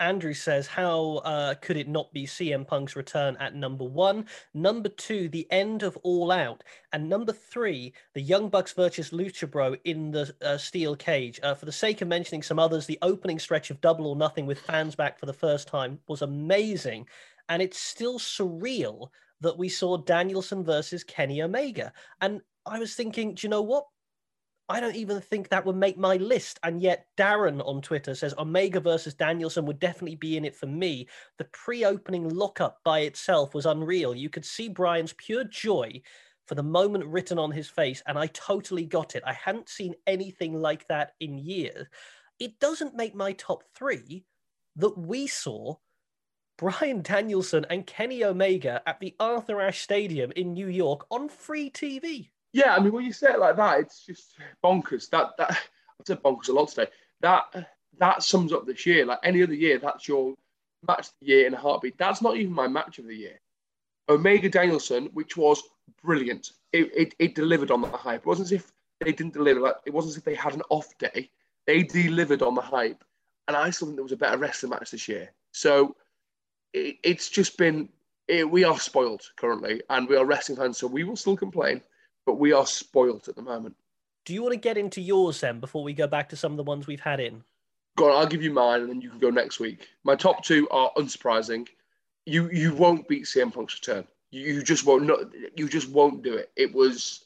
[0.00, 4.26] Andrew says, How uh, could it not be CM Punk's return at number one?
[4.52, 6.64] Number two, the end of All Out.
[6.92, 11.38] And number three, the Young Bucks versus Lucha Bro in the uh, steel cage.
[11.42, 14.46] Uh, for the sake of mentioning some others, the opening stretch of Double or Nothing
[14.46, 17.06] with fans back for the first time was amazing.
[17.48, 21.92] And it's still surreal that we saw Danielson versus Kenny Omega.
[22.20, 23.86] And I was thinking, do you know what?
[24.68, 26.58] I don't even think that would make my list.
[26.62, 30.66] And yet, Darren on Twitter says Omega versus Danielson would definitely be in it for
[30.66, 31.06] me.
[31.38, 34.14] The pre opening lockup by itself was unreal.
[34.14, 36.00] You could see Bryan's pure joy
[36.46, 39.22] for the moment written on his face, and I totally got it.
[39.26, 41.86] I hadn't seen anything like that in years.
[42.38, 44.24] It doesn't make my top three
[44.76, 45.76] that we saw
[46.56, 51.70] Bryan Danielson and Kenny Omega at the Arthur Ashe Stadium in New York on free
[51.70, 52.30] TV.
[52.54, 55.10] Yeah, I mean, when you say it like that, it's just bonkers.
[55.10, 56.86] That that I've said bonkers a lot today.
[57.20, 59.04] That that sums up this year.
[59.04, 60.34] Like any other year, that's your
[60.86, 61.98] match of the year in a heartbeat.
[61.98, 63.40] That's not even my match of the year.
[64.08, 65.64] Omega Danielson, which was
[66.00, 66.52] brilliant.
[66.72, 68.20] It, it, it delivered on the hype.
[68.20, 69.58] It wasn't as if they didn't deliver.
[69.58, 71.30] Like it wasn't as if they had an off day.
[71.66, 73.02] They delivered on the hype,
[73.48, 75.32] and I still think there was a better wrestling match this year.
[75.50, 75.96] So
[76.72, 77.88] it, it's just been.
[78.28, 81.82] It, we are spoiled currently, and we are wrestling fans, so we will still complain
[82.26, 83.76] but we are spoilt at the moment.
[84.24, 86.56] Do you want to get into yours then before we go back to some of
[86.56, 87.44] the ones we've had in?
[87.96, 89.88] Go on, I'll give you mine and then you can go next week.
[90.02, 91.68] My top two are unsurprising.
[92.26, 94.04] You you won't beat CM Punk's return.
[94.30, 95.20] You, you just won't not,
[95.56, 96.50] you just won't do it.
[96.56, 97.24] It was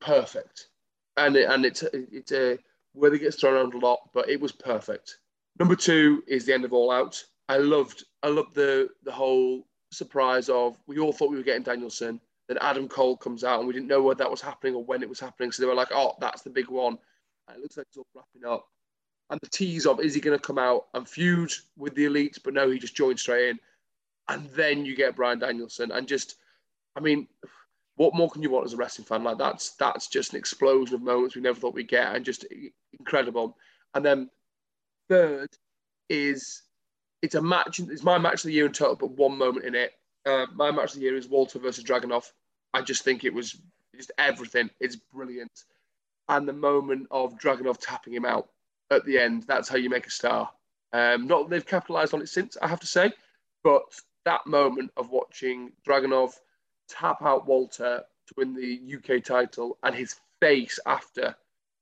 [0.00, 0.68] perfect.
[1.16, 2.58] And it, and it's it's a
[2.94, 5.18] word that gets thrown around a lot, but it was perfect.
[5.58, 7.22] Number two is the end of All Out.
[7.48, 11.62] I loved I loved the the whole surprise of we all thought we were getting
[11.62, 14.84] Danielson then Adam Cole comes out, and we didn't know whether that was happening or
[14.84, 15.52] when it was happening.
[15.52, 16.98] So they were like, "Oh, that's the big one."
[17.48, 18.68] And it looks like it's all wrapping up.
[19.30, 22.38] And the tease of is he going to come out and feud with the elites?
[22.42, 23.58] But no, he just joined straight in.
[24.28, 26.36] And then you get Bryan Danielson, and just,
[26.96, 27.28] I mean,
[27.96, 29.24] what more can you want as a wrestling fan?
[29.24, 32.44] Like that's that's just an explosion of moments we never thought we'd get, and just
[32.98, 33.56] incredible.
[33.94, 34.30] And then
[35.08, 35.50] third
[36.08, 36.62] is
[37.22, 37.80] it's a match.
[37.80, 39.92] It's my match of the year in total, but one moment in it
[40.26, 42.30] uh, my match of the year is Walter versus Dragunov.
[42.74, 43.56] I just think it was
[43.94, 44.70] just everything.
[44.80, 45.64] It's brilliant.
[46.28, 48.48] And the moment of Dragunov tapping him out
[48.92, 49.44] at the end.
[49.48, 50.50] That's how you make a star.
[50.92, 53.12] Um, not that they've capitalized on it since, I have to say,
[53.64, 53.82] but
[54.24, 56.34] that moment of watching Dragunov
[56.88, 61.34] tap out Walter to win the UK title and his face after,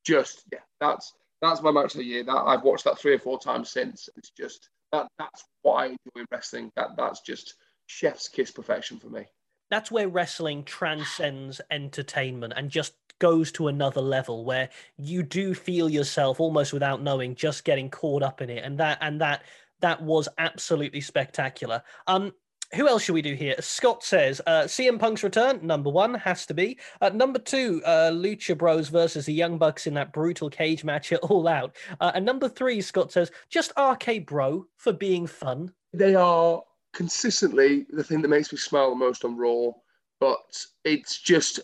[0.05, 2.23] just yeah, that's that's my match of the year.
[2.23, 4.09] That I've watched that three or four times since.
[4.17, 6.71] It's just that that's why I enjoy wrestling.
[6.77, 7.55] That that's just
[7.91, 9.27] chef's kiss perfection for me.
[9.69, 15.91] That's where wrestling transcends entertainment and just goes to another level where you do feel
[15.91, 19.43] yourself almost without knowing just getting caught up in it and that and that
[19.81, 22.33] that was absolutely spectacular um
[22.75, 23.57] who else should we do here?
[23.59, 26.79] Scott says uh, CM Punk's return, number one, has to be.
[27.01, 31.13] Uh, number two, uh, Lucha Bros versus the Young Bucks in that brutal cage match
[31.13, 31.75] at All Out.
[32.01, 35.73] Uh, and number three, Scott says, just RK Bro for being fun.
[35.93, 39.73] They are consistently the thing that makes me smile the most on Raw,
[40.19, 41.61] but it's just,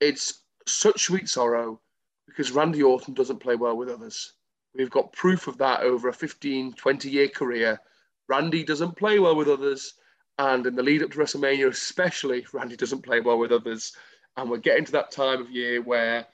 [0.00, 1.80] it's such sweet sorrow
[2.26, 4.32] because Randy Orton doesn't play well with others.
[4.74, 7.80] We've got proof of that over a 15, 20 year career.
[8.28, 9.94] Randy doesn't play well with others.
[10.38, 13.92] And in the lead up to WrestleMania, especially, Randy doesn't play well with others.
[14.36, 16.26] And we're getting to that time of year where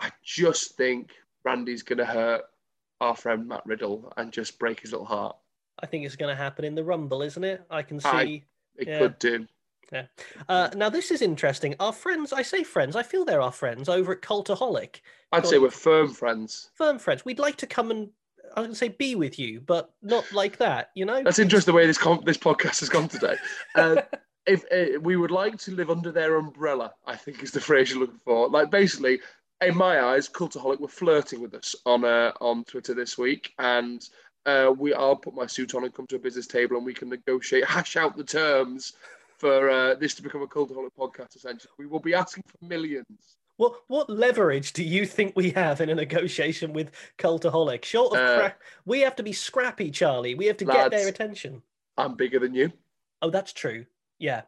[0.00, 1.10] I just think
[1.44, 2.42] Randy's going to hurt
[3.00, 5.36] our friend Matt Riddle and just break his little heart.
[5.82, 7.64] I think it's going to happen in the Rumble, isn't it?
[7.70, 8.08] I can see.
[8.08, 8.42] I,
[8.76, 8.98] it yeah.
[8.98, 9.46] could do.
[9.92, 10.06] Yeah.
[10.48, 11.74] Uh, now this is interesting.
[11.78, 15.00] Our friends, I say friends, I feel they're our friends over at Cultaholic.
[15.32, 16.70] I'd say we're firm friends.
[16.74, 17.24] Firm friends.
[17.24, 18.08] We'd like to come and
[18.56, 20.90] I was going to say be with you, but not like that.
[20.94, 21.22] You know.
[21.22, 23.36] That's interesting the way this com- this podcast has gone today.
[23.74, 24.02] Uh,
[24.44, 27.90] if uh, we would like to live under their umbrella, I think is the phrase
[27.90, 28.48] you're looking for.
[28.48, 29.20] Like basically,
[29.62, 34.02] in my eyes, Cultaholic were flirting with us on uh, on Twitter this week, and
[34.46, 36.94] uh, we I'll put my suit on and come to a business table, and we
[36.94, 38.94] can negotiate, hash out the terms
[39.38, 41.36] for uh, this to become a Cultaholic podcast.
[41.36, 43.36] Essentially, we will be asking for millions.
[43.56, 47.84] What what leverage do you think we have in a negotiation with Cultaholic?
[47.84, 50.34] Short of uh, cra- we have to be scrappy, Charlie.
[50.34, 51.62] We have to lads, get their attention.
[51.96, 52.72] I'm bigger than you.
[53.20, 53.86] Oh, that's true.
[54.18, 54.42] Yeah.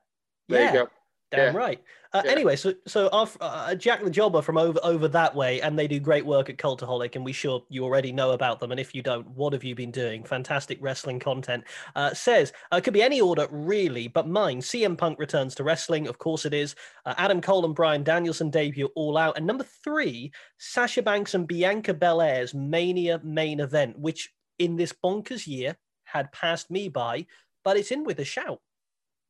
[0.48, 0.72] There yeah.
[0.72, 0.88] you go.
[1.34, 1.60] Damn yeah.
[1.60, 1.82] right.
[2.12, 2.30] Uh, yeah.
[2.30, 5.88] Anyway, so so our, uh, Jack the Jobber from over over that way, and they
[5.88, 8.70] do great work at Cultaholic, and we sure you already know about them.
[8.70, 10.22] And if you don't, what have you been doing?
[10.22, 11.64] Fantastic wrestling content.
[11.96, 14.60] Uh, says uh, it could be any order really, but mine.
[14.60, 16.76] CM Punk returns to wrestling, of course it is.
[17.04, 21.48] Uh, Adam Cole and Bryan Danielson debut all out, and number three, Sasha Banks and
[21.48, 27.26] Bianca Belair's Mania main event, which in this bonkers year had passed me by,
[27.64, 28.60] but it's in with a shout.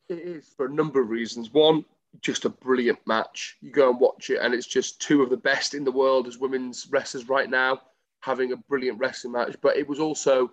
[0.08, 1.50] It is for a number of reasons.
[1.50, 1.84] One,
[2.20, 3.56] just a brilliant match.
[3.60, 6.26] You go and watch it, and it's just two of the best in the world
[6.26, 7.80] as women's wrestlers right now
[8.20, 9.56] having a brilliant wrestling match.
[9.60, 10.50] But it was also,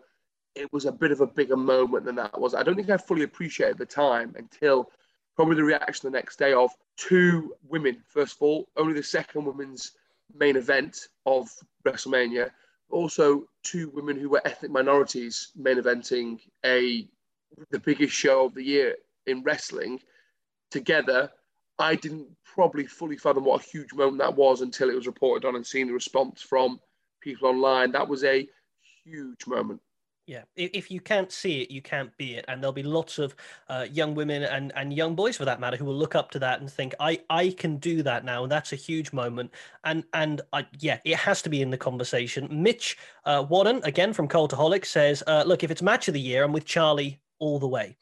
[0.56, 2.54] it was a bit of a bigger moment than that was.
[2.54, 4.92] I don't think I fully appreciated the time until
[5.36, 8.04] probably the reaction the next day of two women.
[8.08, 9.94] First of all, only the second women's
[10.38, 11.50] main event of
[11.86, 12.52] WrestleMania.
[12.90, 17.08] Also, two women who were ethnic minorities main eventing a
[17.70, 18.96] the biggest show of the year
[19.28, 20.00] in wrestling
[20.70, 21.30] together,
[21.82, 25.48] I didn't probably fully fathom what a huge moment that was until it was reported
[25.48, 26.80] on and seen the response from
[27.22, 27.92] people online.
[27.92, 28.48] That was a
[29.04, 29.82] huge moment.
[30.28, 33.36] Yeah, if you can't see it, you can't be it, and there'll be lots of
[33.68, 36.40] uh, young women and, and young boys, for that matter, who will look up to
[36.40, 39.52] that and think, "I I can do that now," and that's a huge moment.
[39.84, 42.48] And and I, yeah, it has to be in the conversation.
[42.50, 46.44] Mitch uh, Wadden, again from Cultaholic, says, uh, "Look, if it's match of the year,
[46.44, 47.98] I'm with Charlie all the way."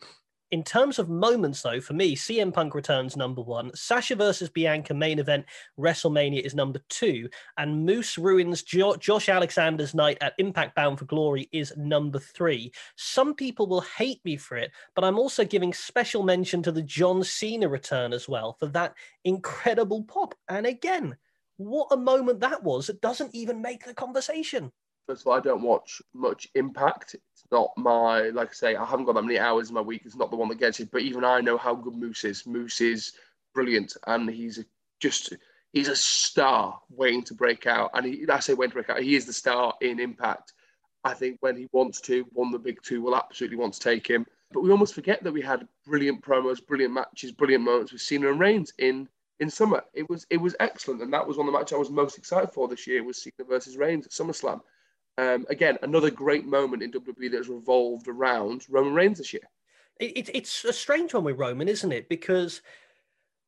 [0.52, 3.70] In terms of moments, though, for me, CM Punk returns number one.
[3.76, 5.46] Sasha versus Bianca main event
[5.78, 11.06] WrestleMania is number two, and Moose ruins jo- Josh Alexander's night at Impact Bound for
[11.06, 12.72] Glory is number three.
[12.96, 16.82] Some people will hate me for it, but I'm also giving special mention to the
[16.82, 20.34] John Cena return as well for that incredible pop.
[20.48, 21.16] And again,
[21.58, 22.90] what a moment that was!
[22.90, 24.72] It doesn't even make the conversation.
[25.10, 27.16] First of all, I don't watch much Impact.
[27.16, 30.04] It's not my, like I say, I haven't got that many hours in my week.
[30.06, 30.92] It's not the one that gets it.
[30.92, 32.46] But even I know how good Moose is.
[32.46, 33.14] Moose is
[33.56, 34.66] brilliant, and he's a,
[35.00, 35.34] just
[35.74, 37.90] he's a star waiting to break out.
[37.96, 39.02] And he, I say waiting to break out.
[39.02, 40.54] He is the star in Impact.
[41.04, 43.80] I think when he wants to, one of the big two will absolutely want to
[43.80, 44.28] take him.
[44.52, 48.30] But we almost forget that we had brilliant promos, brilliant matches, brilliant moments with Cena
[48.30, 49.10] and Reigns in
[49.40, 49.82] in summer.
[49.96, 52.20] It was it was excellent, and that was one of the matches I was most
[52.20, 54.62] excited for this year was Cena versus Reigns at SummerSlam.
[55.20, 59.50] Um, again, another great moment in WWE that's revolved around Roman Reigns this year.
[60.00, 62.08] It, it, it's a strange one with Roman, isn't it?
[62.08, 62.62] Because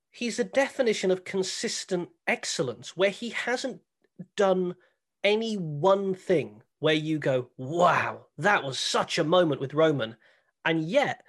[0.09, 3.79] he's a definition of consistent excellence where he hasn't
[4.35, 4.75] done
[5.23, 10.17] any one thing where you go, wow, that was such a moment with Roman.
[10.65, 11.23] And yet,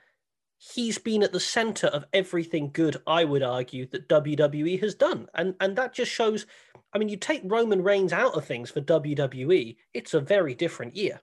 [0.75, 5.29] he's been at the center of everything good, I would argue, that WWE has done.
[5.35, 6.47] And and that just shows
[6.93, 10.95] I mean, you take Roman Reigns out of things for WWE, it's a very different
[10.95, 11.21] year.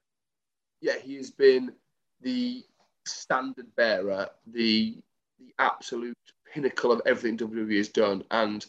[0.81, 1.73] Yeah, he has been
[2.21, 2.63] the
[3.05, 4.97] standard bearer, the
[5.39, 6.17] the absolute
[6.53, 8.23] pinnacle of everything WWE has done.
[8.31, 8.65] And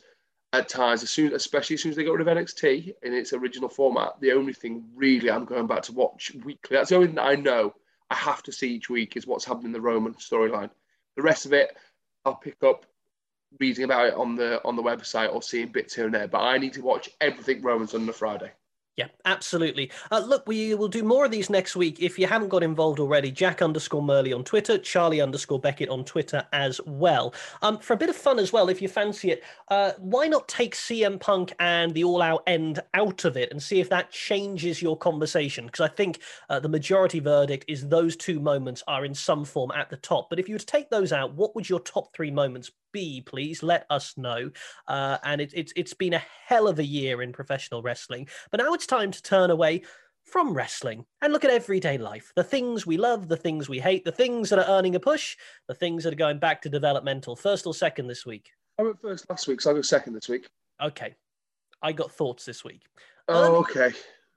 [0.52, 3.32] at times, as soon, especially as soon as they got rid of NXT in its
[3.32, 6.76] original format, the only thing really I'm going back to watch weekly.
[6.76, 7.74] That's the only thing I know
[8.10, 10.70] I have to see each week is what's happening in the Roman storyline.
[11.16, 11.76] The rest of it,
[12.24, 12.86] I'll pick up
[13.58, 16.28] reading about it on the on the website or seeing bits here and there.
[16.28, 18.52] But I need to watch everything Roman's on the Friday.
[19.00, 19.90] Yeah, absolutely.
[20.10, 22.02] Uh, look, we will do more of these next week.
[22.02, 26.04] If you haven't got involved already, Jack underscore Murley on Twitter, Charlie underscore Beckett on
[26.04, 27.32] Twitter as well.
[27.62, 30.48] Um, for a bit of fun as well, if you fancy it, uh, why not
[30.48, 34.10] take CM Punk and the All Out end out of it and see if that
[34.10, 35.64] changes your conversation?
[35.64, 36.20] Because I think
[36.50, 40.28] uh, the majority verdict is those two moments are in some form at the top.
[40.28, 43.20] But if you were to take those out, what would your top three moments be,
[43.20, 44.50] please let us know.
[44.86, 48.60] Uh, and it, it's it's been a hell of a year in professional wrestling, but
[48.60, 49.82] now it's time to turn away
[50.26, 54.04] from wrestling and look at everyday life the things we love, the things we hate,
[54.04, 55.36] the things that are earning a push,
[55.66, 57.36] the things that are going back to developmental.
[57.36, 58.50] First or second this week?
[58.78, 60.48] I went first last week, so I'll go second this week.
[60.82, 61.14] Okay.
[61.82, 62.82] I got thoughts this week.
[63.28, 63.90] Oh, okay.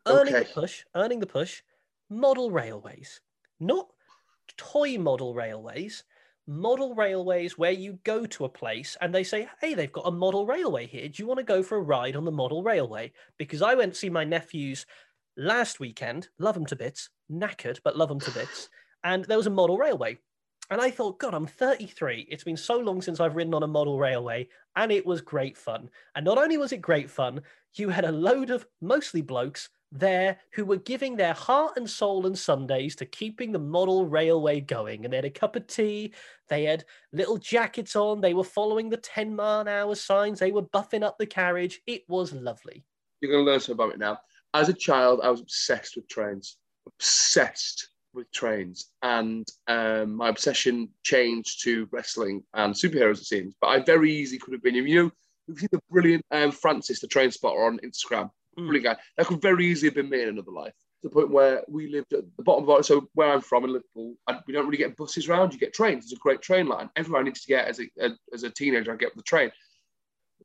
[0.07, 0.43] Earning okay.
[0.43, 1.61] the push, earning the push,
[2.09, 3.21] model railways.
[3.59, 3.87] Not
[4.57, 6.03] toy model railways,
[6.47, 10.11] model railways where you go to a place and they say, hey, they've got a
[10.11, 11.07] model railway here.
[11.07, 13.13] Do you want to go for a ride on the model railway?
[13.37, 14.85] Because I went to see my nephews
[15.37, 18.69] last weekend, love them to bits, knackered, but love them to bits.
[19.05, 20.17] And there was a model railway.
[20.71, 22.25] And I thought, God, I'm 33.
[22.31, 25.57] It's been so long since I've ridden on a model railway, and it was great
[25.57, 25.89] fun.
[26.15, 27.41] And not only was it great fun,
[27.73, 32.25] you had a load of mostly blokes there who were giving their heart and soul
[32.25, 35.05] and Sundays to keeping the model railway going.
[35.05, 36.13] And they had a cup of tea,
[36.49, 40.51] they had little jackets on, they were following the 10 mile an hour signs, they
[40.51, 41.81] were buffing up the carriage.
[41.85, 42.83] It was lovely.
[43.21, 44.19] You're going to learn something about it now.
[44.53, 48.91] As a child, I was obsessed with trains, obsessed with trains.
[49.01, 53.53] And um, my obsession changed to wrestling and superheroes, it seems.
[53.61, 55.11] But I very easily could have been, you know,
[55.47, 58.29] you've seen the brilliant um, Francis, the train spotter on Instagram.
[58.55, 58.97] Brilliant guy.
[59.17, 60.73] That could very easily have been me in another life.
[61.01, 62.85] To the point where we lived at the bottom of it.
[62.85, 64.15] So where I'm from in Liverpool,
[64.47, 65.51] we don't really get buses around.
[65.51, 66.05] You get trains.
[66.05, 66.89] It's a great train line.
[66.95, 68.93] Everyone needs to get as a, as a teenager.
[68.93, 69.51] I get the train.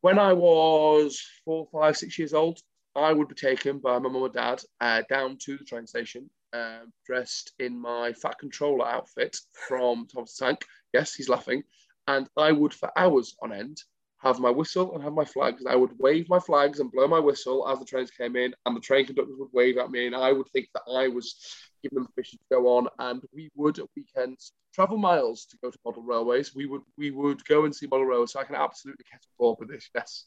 [0.01, 2.59] When I was four, five, six years old,
[2.97, 6.29] I would be taken by my mum and dad uh, down to the train station,
[6.53, 10.65] uh, dressed in my Fat Controller outfit from Thomas Tank.
[10.93, 11.63] Yes, he's laughing.
[12.09, 13.83] And I would, for hours on end,
[14.19, 15.65] have my whistle and have my flags.
[15.69, 18.77] I would wave my flags and blow my whistle as the trains came in, and
[18.77, 21.37] the train conductors would wave at me, and I would think that I was
[21.83, 22.89] giving them permission to go on.
[22.99, 26.55] And we would at weekends travel miles to go to model railways.
[26.55, 28.33] We would we would go and see model railways.
[28.33, 29.89] So I can absolutely get on board with this.
[29.95, 30.25] Yes.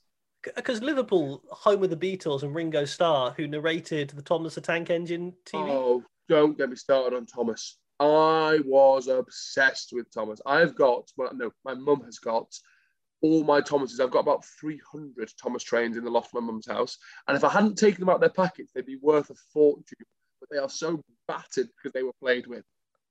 [0.55, 4.89] Because Liverpool, home of the Beatles and Ringo Starr, who narrated the Thomas the Tank
[4.89, 5.69] Engine TV.
[5.69, 7.77] Oh, don't get me started on Thomas.
[7.99, 10.41] I was obsessed with Thomas.
[10.43, 12.47] I've got, well, no, my mum has got
[13.21, 13.99] all my Thomases.
[13.99, 16.97] I've got about 300 Thomas trains in the loft of my mum's house.
[17.27, 20.05] And if I hadn't taken them out of their packets, they'd be worth a fortune.
[20.39, 22.65] But they are so battered because they were played with.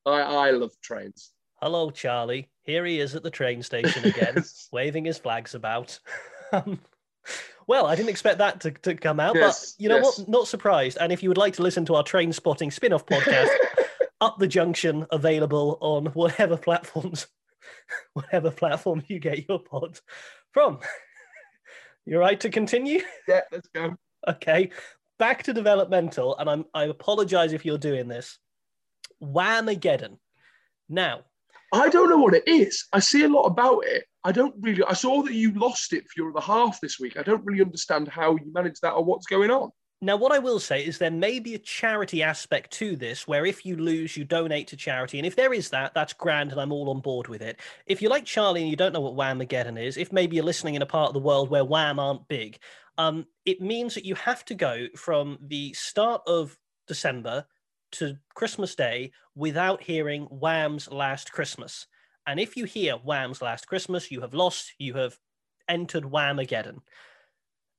[0.07, 1.31] I, I love trains.
[1.61, 2.49] Hello, Charlie.
[2.63, 4.43] Here he is at the train station again,
[4.73, 5.99] waving his flags about.
[6.53, 6.81] Um,
[7.69, 10.19] well, I didn't expect that to, to come out, yes, but you know yes.
[10.19, 10.29] what?
[10.29, 10.99] Not surprised.
[11.01, 13.51] And if you would like to listen to our train spotting spin off podcast,
[14.21, 17.29] Up the Junction, available on whatever platforms
[18.15, 19.99] whatever platform you get your pod
[20.53, 20.79] from.
[22.07, 23.03] You're right to continue?
[23.29, 23.97] Yeah, let's go.
[24.27, 24.71] Okay.
[25.19, 28.39] Back to developmental, and I'm I apologize if you're doing this.
[29.23, 30.17] Whamageddon.
[30.89, 31.21] Now.
[31.73, 32.87] I don't know what it is.
[32.93, 34.05] I see a lot about it.
[34.25, 37.17] I don't really I saw that you lost it for your other half this week.
[37.17, 39.71] I don't really understand how you managed that or what's going on.
[40.03, 43.45] Now, what I will say is there may be a charity aspect to this where
[43.45, 45.19] if you lose, you donate to charity.
[45.19, 47.61] And if there is that, that's grand and I'm all on board with it.
[47.85, 50.75] If you're like Charlie and you don't know what Whamageddon is, if maybe you're listening
[50.75, 52.59] in a part of the world where Wham aren't big,
[52.97, 57.45] um, it means that you have to go from the start of December
[57.93, 61.87] to Christmas Day without hearing Wham's Last Christmas.
[62.27, 65.19] And if you hear Wham's Last Christmas, you have lost, you have
[65.69, 66.79] entered Whamageddon.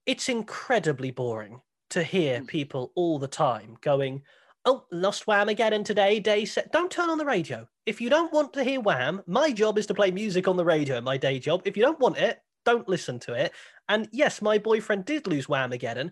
[0.05, 1.61] It's incredibly boring
[1.91, 2.45] to hear hmm.
[2.45, 4.23] people all the time going,
[4.63, 6.71] Oh, lost Whamageddon today, day set.
[6.71, 7.67] Don't turn on the radio.
[7.87, 10.63] If you don't want to hear Wham, my job is to play music on the
[10.63, 11.63] radio, my day job.
[11.65, 13.53] If you don't want it, don't listen to it.
[13.89, 16.11] And yes, my boyfriend did lose Whamageddon.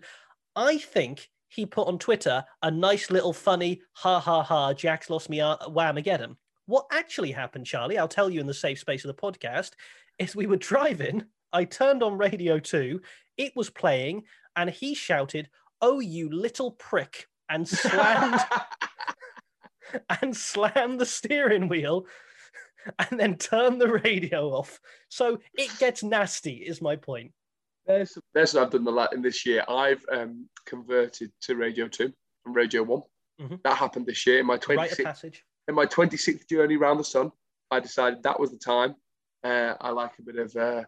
[0.56, 5.30] I think he put on Twitter a nice little funny ha ha ha, Jack's lost
[5.30, 6.36] me Wham again.
[6.66, 9.72] What actually happened, Charlie, I'll tell you in the safe space of the podcast,
[10.18, 11.24] is we were driving.
[11.52, 13.00] I turned on Radio 2,
[13.36, 14.24] it was playing,
[14.56, 15.48] and he shouted,
[15.82, 18.40] Oh, you little prick, and slammed
[20.22, 22.06] and slammed the steering wheel
[22.98, 24.80] and then turned the radio off.
[25.08, 27.32] So it gets nasty, is my point.
[27.86, 29.64] There's, there's what I've done lot in this year.
[29.68, 32.12] I've um, converted to Radio 2
[32.44, 33.02] from Radio one
[33.40, 33.62] Mhm.
[33.62, 35.42] That happened this year in my 26th, passage.
[35.66, 37.32] in my 26th journey around the sun.
[37.70, 38.94] I decided that was the time.
[39.42, 40.84] Uh, I like a bit of uh,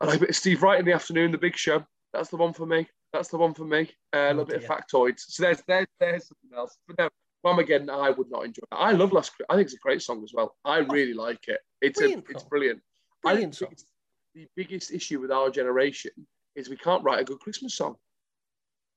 [0.00, 1.86] I like a bit of Steve Wright in the afternoon, the big show.
[2.12, 2.88] That's the one for me.
[3.12, 3.90] That's the one for me.
[4.14, 5.20] Uh, a little bit of factoids.
[5.28, 6.76] So there's there's there's something else.
[6.86, 7.08] But no,
[7.44, 8.76] Mum again, I would not enjoy that.
[8.76, 9.32] I love Last.
[9.50, 10.54] I think it's a great song as well.
[10.64, 11.60] I really like it.
[11.80, 12.80] It's a, it's brilliant.
[13.22, 13.68] Brilliant I song.
[13.68, 13.86] think it's
[14.34, 16.12] the biggest issue with our generation
[16.56, 17.96] is we can't write a good Christmas song.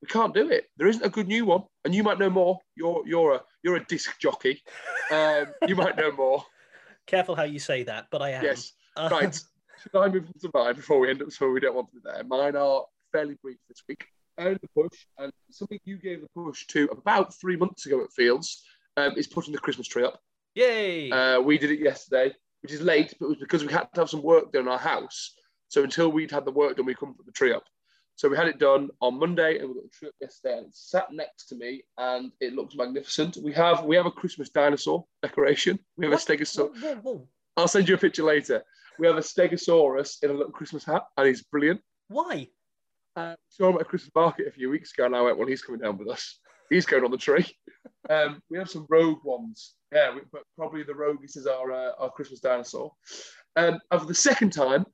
[0.02, 0.66] We can't do it.
[0.78, 2.60] There isn't a good new one, and you might know more.
[2.76, 4.62] You're you're a you're a disc jockey.
[5.12, 6.44] Um, you might know more.
[7.08, 8.44] Careful how you say that, but I am.
[8.44, 8.74] Yes.
[8.96, 9.34] Uh, Right.
[9.84, 11.96] Should I move on to mine before we end up so we don't want to
[11.96, 12.24] be there?
[12.24, 12.86] Mine are
[13.16, 14.06] fairly brief this week.
[14.38, 18.12] Earn the push, and something you gave the push to about three months ago at
[18.12, 18.64] Fields
[18.98, 20.20] um, is putting the Christmas tree up.
[20.56, 21.10] Yay!
[21.10, 24.02] Uh, we did it yesterday, which is late, but it was because we had to
[24.02, 25.34] have some work done in our house.
[25.70, 27.64] So until we'd had the work done, we couldn't put the tree up.
[28.18, 30.68] So we had it done on Monday, and we got the tree up yesterday, and
[30.68, 33.38] it sat next to me, and it looks magnificent.
[33.42, 35.80] We have we have a Christmas dinosaur decoration.
[35.98, 36.30] We have What?
[36.30, 36.82] a stegosaurus.
[36.82, 37.28] Whoa, whoa, whoa.
[37.56, 38.64] I'll send you a picture later.
[39.00, 41.80] We have a stegosaurus in a little Christmas hat, and he's brilliant.
[42.10, 42.50] Why?
[43.16, 45.48] Uh, saw him at a Christmas market a few weeks ago, and I went, "Well,
[45.48, 46.40] he's coming down with us.
[46.70, 47.46] He's going on the tree."
[48.08, 51.92] Um, we have some rogue ones, yeah, we, but probably the roguest is our uh,
[51.98, 52.92] our Christmas dinosaur.
[53.56, 54.86] Um, and for the second time,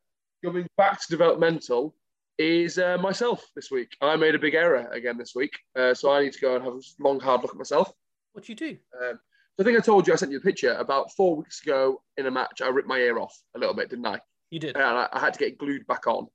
[0.46, 1.94] coming back to developmental
[2.38, 3.98] is uh, myself this week.
[4.02, 6.64] I made a big error again this week, uh, so I need to go and
[6.64, 7.92] have a long, hard look at myself.
[8.32, 8.78] What do you do?
[9.02, 9.20] Um,
[9.58, 12.02] so I think I told you I sent you a picture about four weeks ago
[12.16, 12.62] in a match.
[12.62, 14.22] I ripped my ear off a little bit, didn't I?
[14.52, 14.76] You did.
[14.76, 16.28] and I, I had to get it glued back on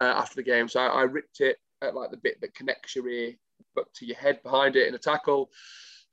[0.00, 0.68] uh, after the game.
[0.68, 3.34] So I, I ripped it at like the bit that connects your ear
[3.74, 5.50] but to your head behind it in a tackle.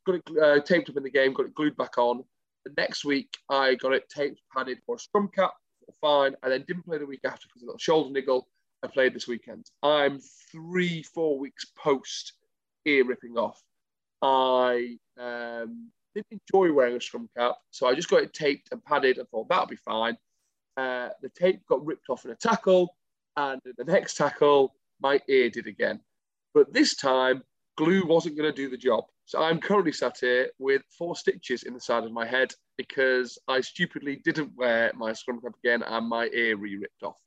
[0.06, 2.24] Got it uh, taped up in the game, got it glued back on.
[2.66, 5.54] The next week, I got it taped, padded for a scrum cap,
[6.02, 8.48] fine, and then didn't play the week after because of a little shoulder niggle.
[8.84, 9.66] I played this weekend.
[9.82, 10.20] I'm
[10.52, 12.34] three, four weeks post
[12.86, 13.62] ear ripping off.
[14.22, 18.84] I um, didn't enjoy wearing a scrum cap, so I just got it taped and
[18.84, 20.18] padded and thought that'll be fine.
[20.76, 22.96] Uh, the tape got ripped off in a tackle,
[23.36, 26.00] and the next tackle, my ear did again.
[26.54, 27.44] But this time,
[27.78, 29.06] glue wasn't going to do the job.
[29.26, 33.38] So I'm currently sat here with four stitches in the side of my head because
[33.48, 37.18] I stupidly didn't wear my scrum cap again and my ear re ripped off.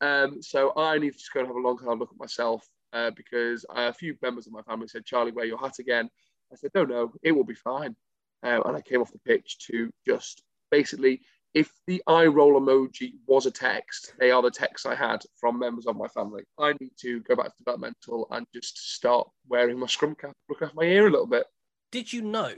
[0.00, 2.64] Um, so I need to just go and have a long, hard look at myself
[2.92, 6.08] uh, because a few members of my family said, Charlie, wear your hat again.
[6.52, 7.96] I said, no, no, it will be fine.
[8.44, 11.22] Uh, and I came off the pitch to just basically,
[11.54, 15.58] if the eye roll emoji was a text, they are the texts I had from
[15.58, 16.42] members of my family.
[16.58, 20.62] I need to go back to developmental and just start wearing my scrum cap, look
[20.62, 21.46] after my ear a little bit.
[21.92, 22.52] Did you know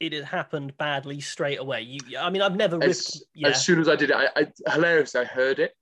[0.00, 1.82] it had happened badly straight away?
[1.82, 2.90] You, I mean, I've never ripped.
[2.90, 3.48] As, yeah.
[3.48, 5.74] as soon as I did it, I, I hilarious, I heard it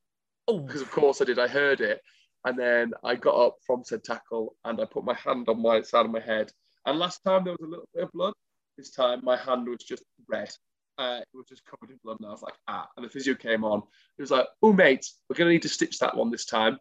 [0.48, 1.38] oh, because of course I did.
[1.38, 2.00] I heard it,
[2.44, 5.82] and then I got up from said tackle and I put my hand on my
[5.82, 6.50] side of my head.
[6.86, 8.34] And last time there was a little bit of blood.
[8.76, 10.50] This time my hand was just red.
[10.98, 12.88] Uh, it was just covered in blood, and I was like, ah.
[12.96, 13.82] And the physio came on.
[14.16, 16.78] He was like, oh mate, we're gonna need to stitch that one this time.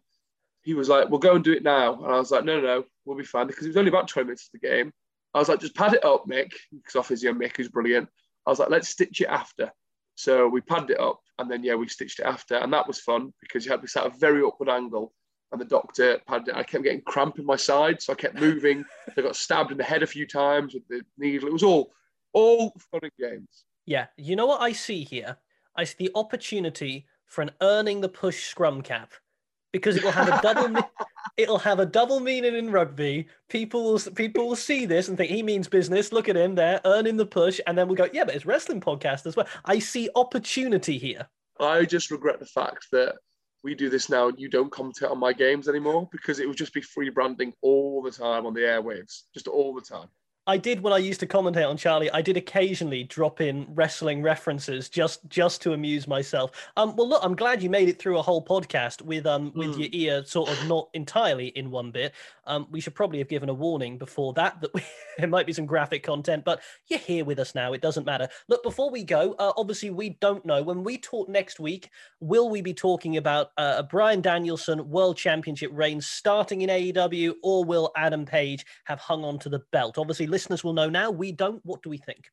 [0.62, 1.94] He was like, we'll go and do it now.
[1.94, 4.08] And I was like, no, no, no, we'll be fine because it was only about
[4.08, 4.92] 20 minutes of the game.
[5.34, 8.08] I was like, just pad it up, Mick, because our physio Mick is brilliant.
[8.46, 9.70] I was like, let's stitch it after.
[10.14, 12.56] So we padded it up and then, yeah, we stitched it after.
[12.56, 15.12] And that was fun because you had to sat at a very upward angle
[15.52, 16.56] and the doctor padded it.
[16.56, 18.00] I kept getting cramp in my side.
[18.00, 18.82] So I kept moving.
[19.16, 21.48] I got stabbed in the head a few times with the needle.
[21.48, 21.92] It was all,
[22.32, 23.65] all fun and games.
[23.86, 24.06] Yeah.
[24.16, 25.36] You know what I see here?
[25.76, 29.12] I see the opportunity for an earning the push scrum cap
[29.72, 30.68] because it will have a double.
[30.68, 30.80] me-
[31.36, 33.26] it'll have a double meaning in rugby.
[33.48, 36.12] People will people will see this and think he means business.
[36.12, 38.80] Look at him there earning the push, and then we'll go, yeah, but it's wrestling
[38.80, 39.46] podcast as well.
[39.64, 41.26] I see opportunity here.
[41.60, 43.16] I just regret the fact that
[43.62, 46.56] we do this now and you don't commentate on my games anymore because it would
[46.56, 50.08] just be free branding all the time on the airwaves, just all the time.
[50.48, 52.10] I did when I used to commentate on Charlie.
[52.12, 56.52] I did occasionally drop in wrestling references just just to amuse myself.
[56.76, 59.74] Um, well, look, I'm glad you made it through a whole podcast with um with
[59.74, 59.78] Mm.
[59.78, 62.14] your ear sort of not entirely in one bit.
[62.46, 64.82] Um, we should probably have given a warning before that that we,
[65.18, 67.72] there might be some graphic content, but you're here with us now.
[67.72, 68.28] It doesn't matter.
[68.46, 71.90] Look, before we go, uh, obviously we don't know when we talk next week.
[72.20, 77.34] Will we be talking about uh, a Bryan Danielson World Championship reign starting in AEW,
[77.42, 79.98] or will Adam Page have hung on to the belt?
[79.98, 81.10] Obviously, listeners will know now.
[81.10, 81.64] We don't.
[81.64, 82.26] What do we think?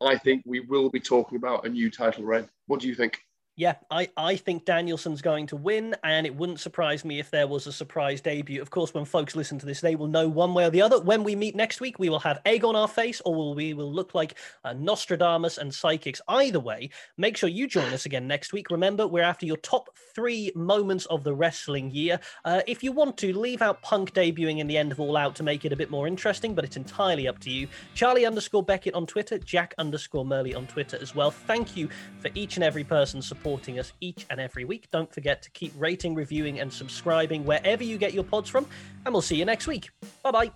[0.00, 2.48] I think we will be talking about a new title reign.
[2.66, 3.20] What do you think?
[3.54, 7.46] Yeah, I, I think Danielson's going to win, and it wouldn't surprise me if there
[7.46, 8.62] was a surprise debut.
[8.62, 10.98] Of course, when folks listen to this, they will know one way or the other.
[10.98, 13.92] When we meet next week, we will have egg on our face, or we will
[13.92, 16.22] look like uh, Nostradamus and psychics.
[16.28, 16.88] Either way,
[17.18, 18.70] make sure you join us again next week.
[18.70, 22.18] Remember, we're after your top three moments of the wrestling year.
[22.46, 25.36] Uh, if you want to, leave out Punk debuting in the end of All Out
[25.36, 27.68] to make it a bit more interesting, but it's entirely up to you.
[27.94, 31.30] Charlie underscore Beckett on Twitter, Jack underscore Murley on Twitter as well.
[31.30, 31.90] Thank you
[32.20, 34.88] for each and every person supporting supporting us each and every week.
[34.92, 38.66] Don't forget to keep rating, reviewing, and subscribing wherever you get your pods from.
[39.04, 39.90] And we'll see you next week.
[40.22, 40.50] Bye bye.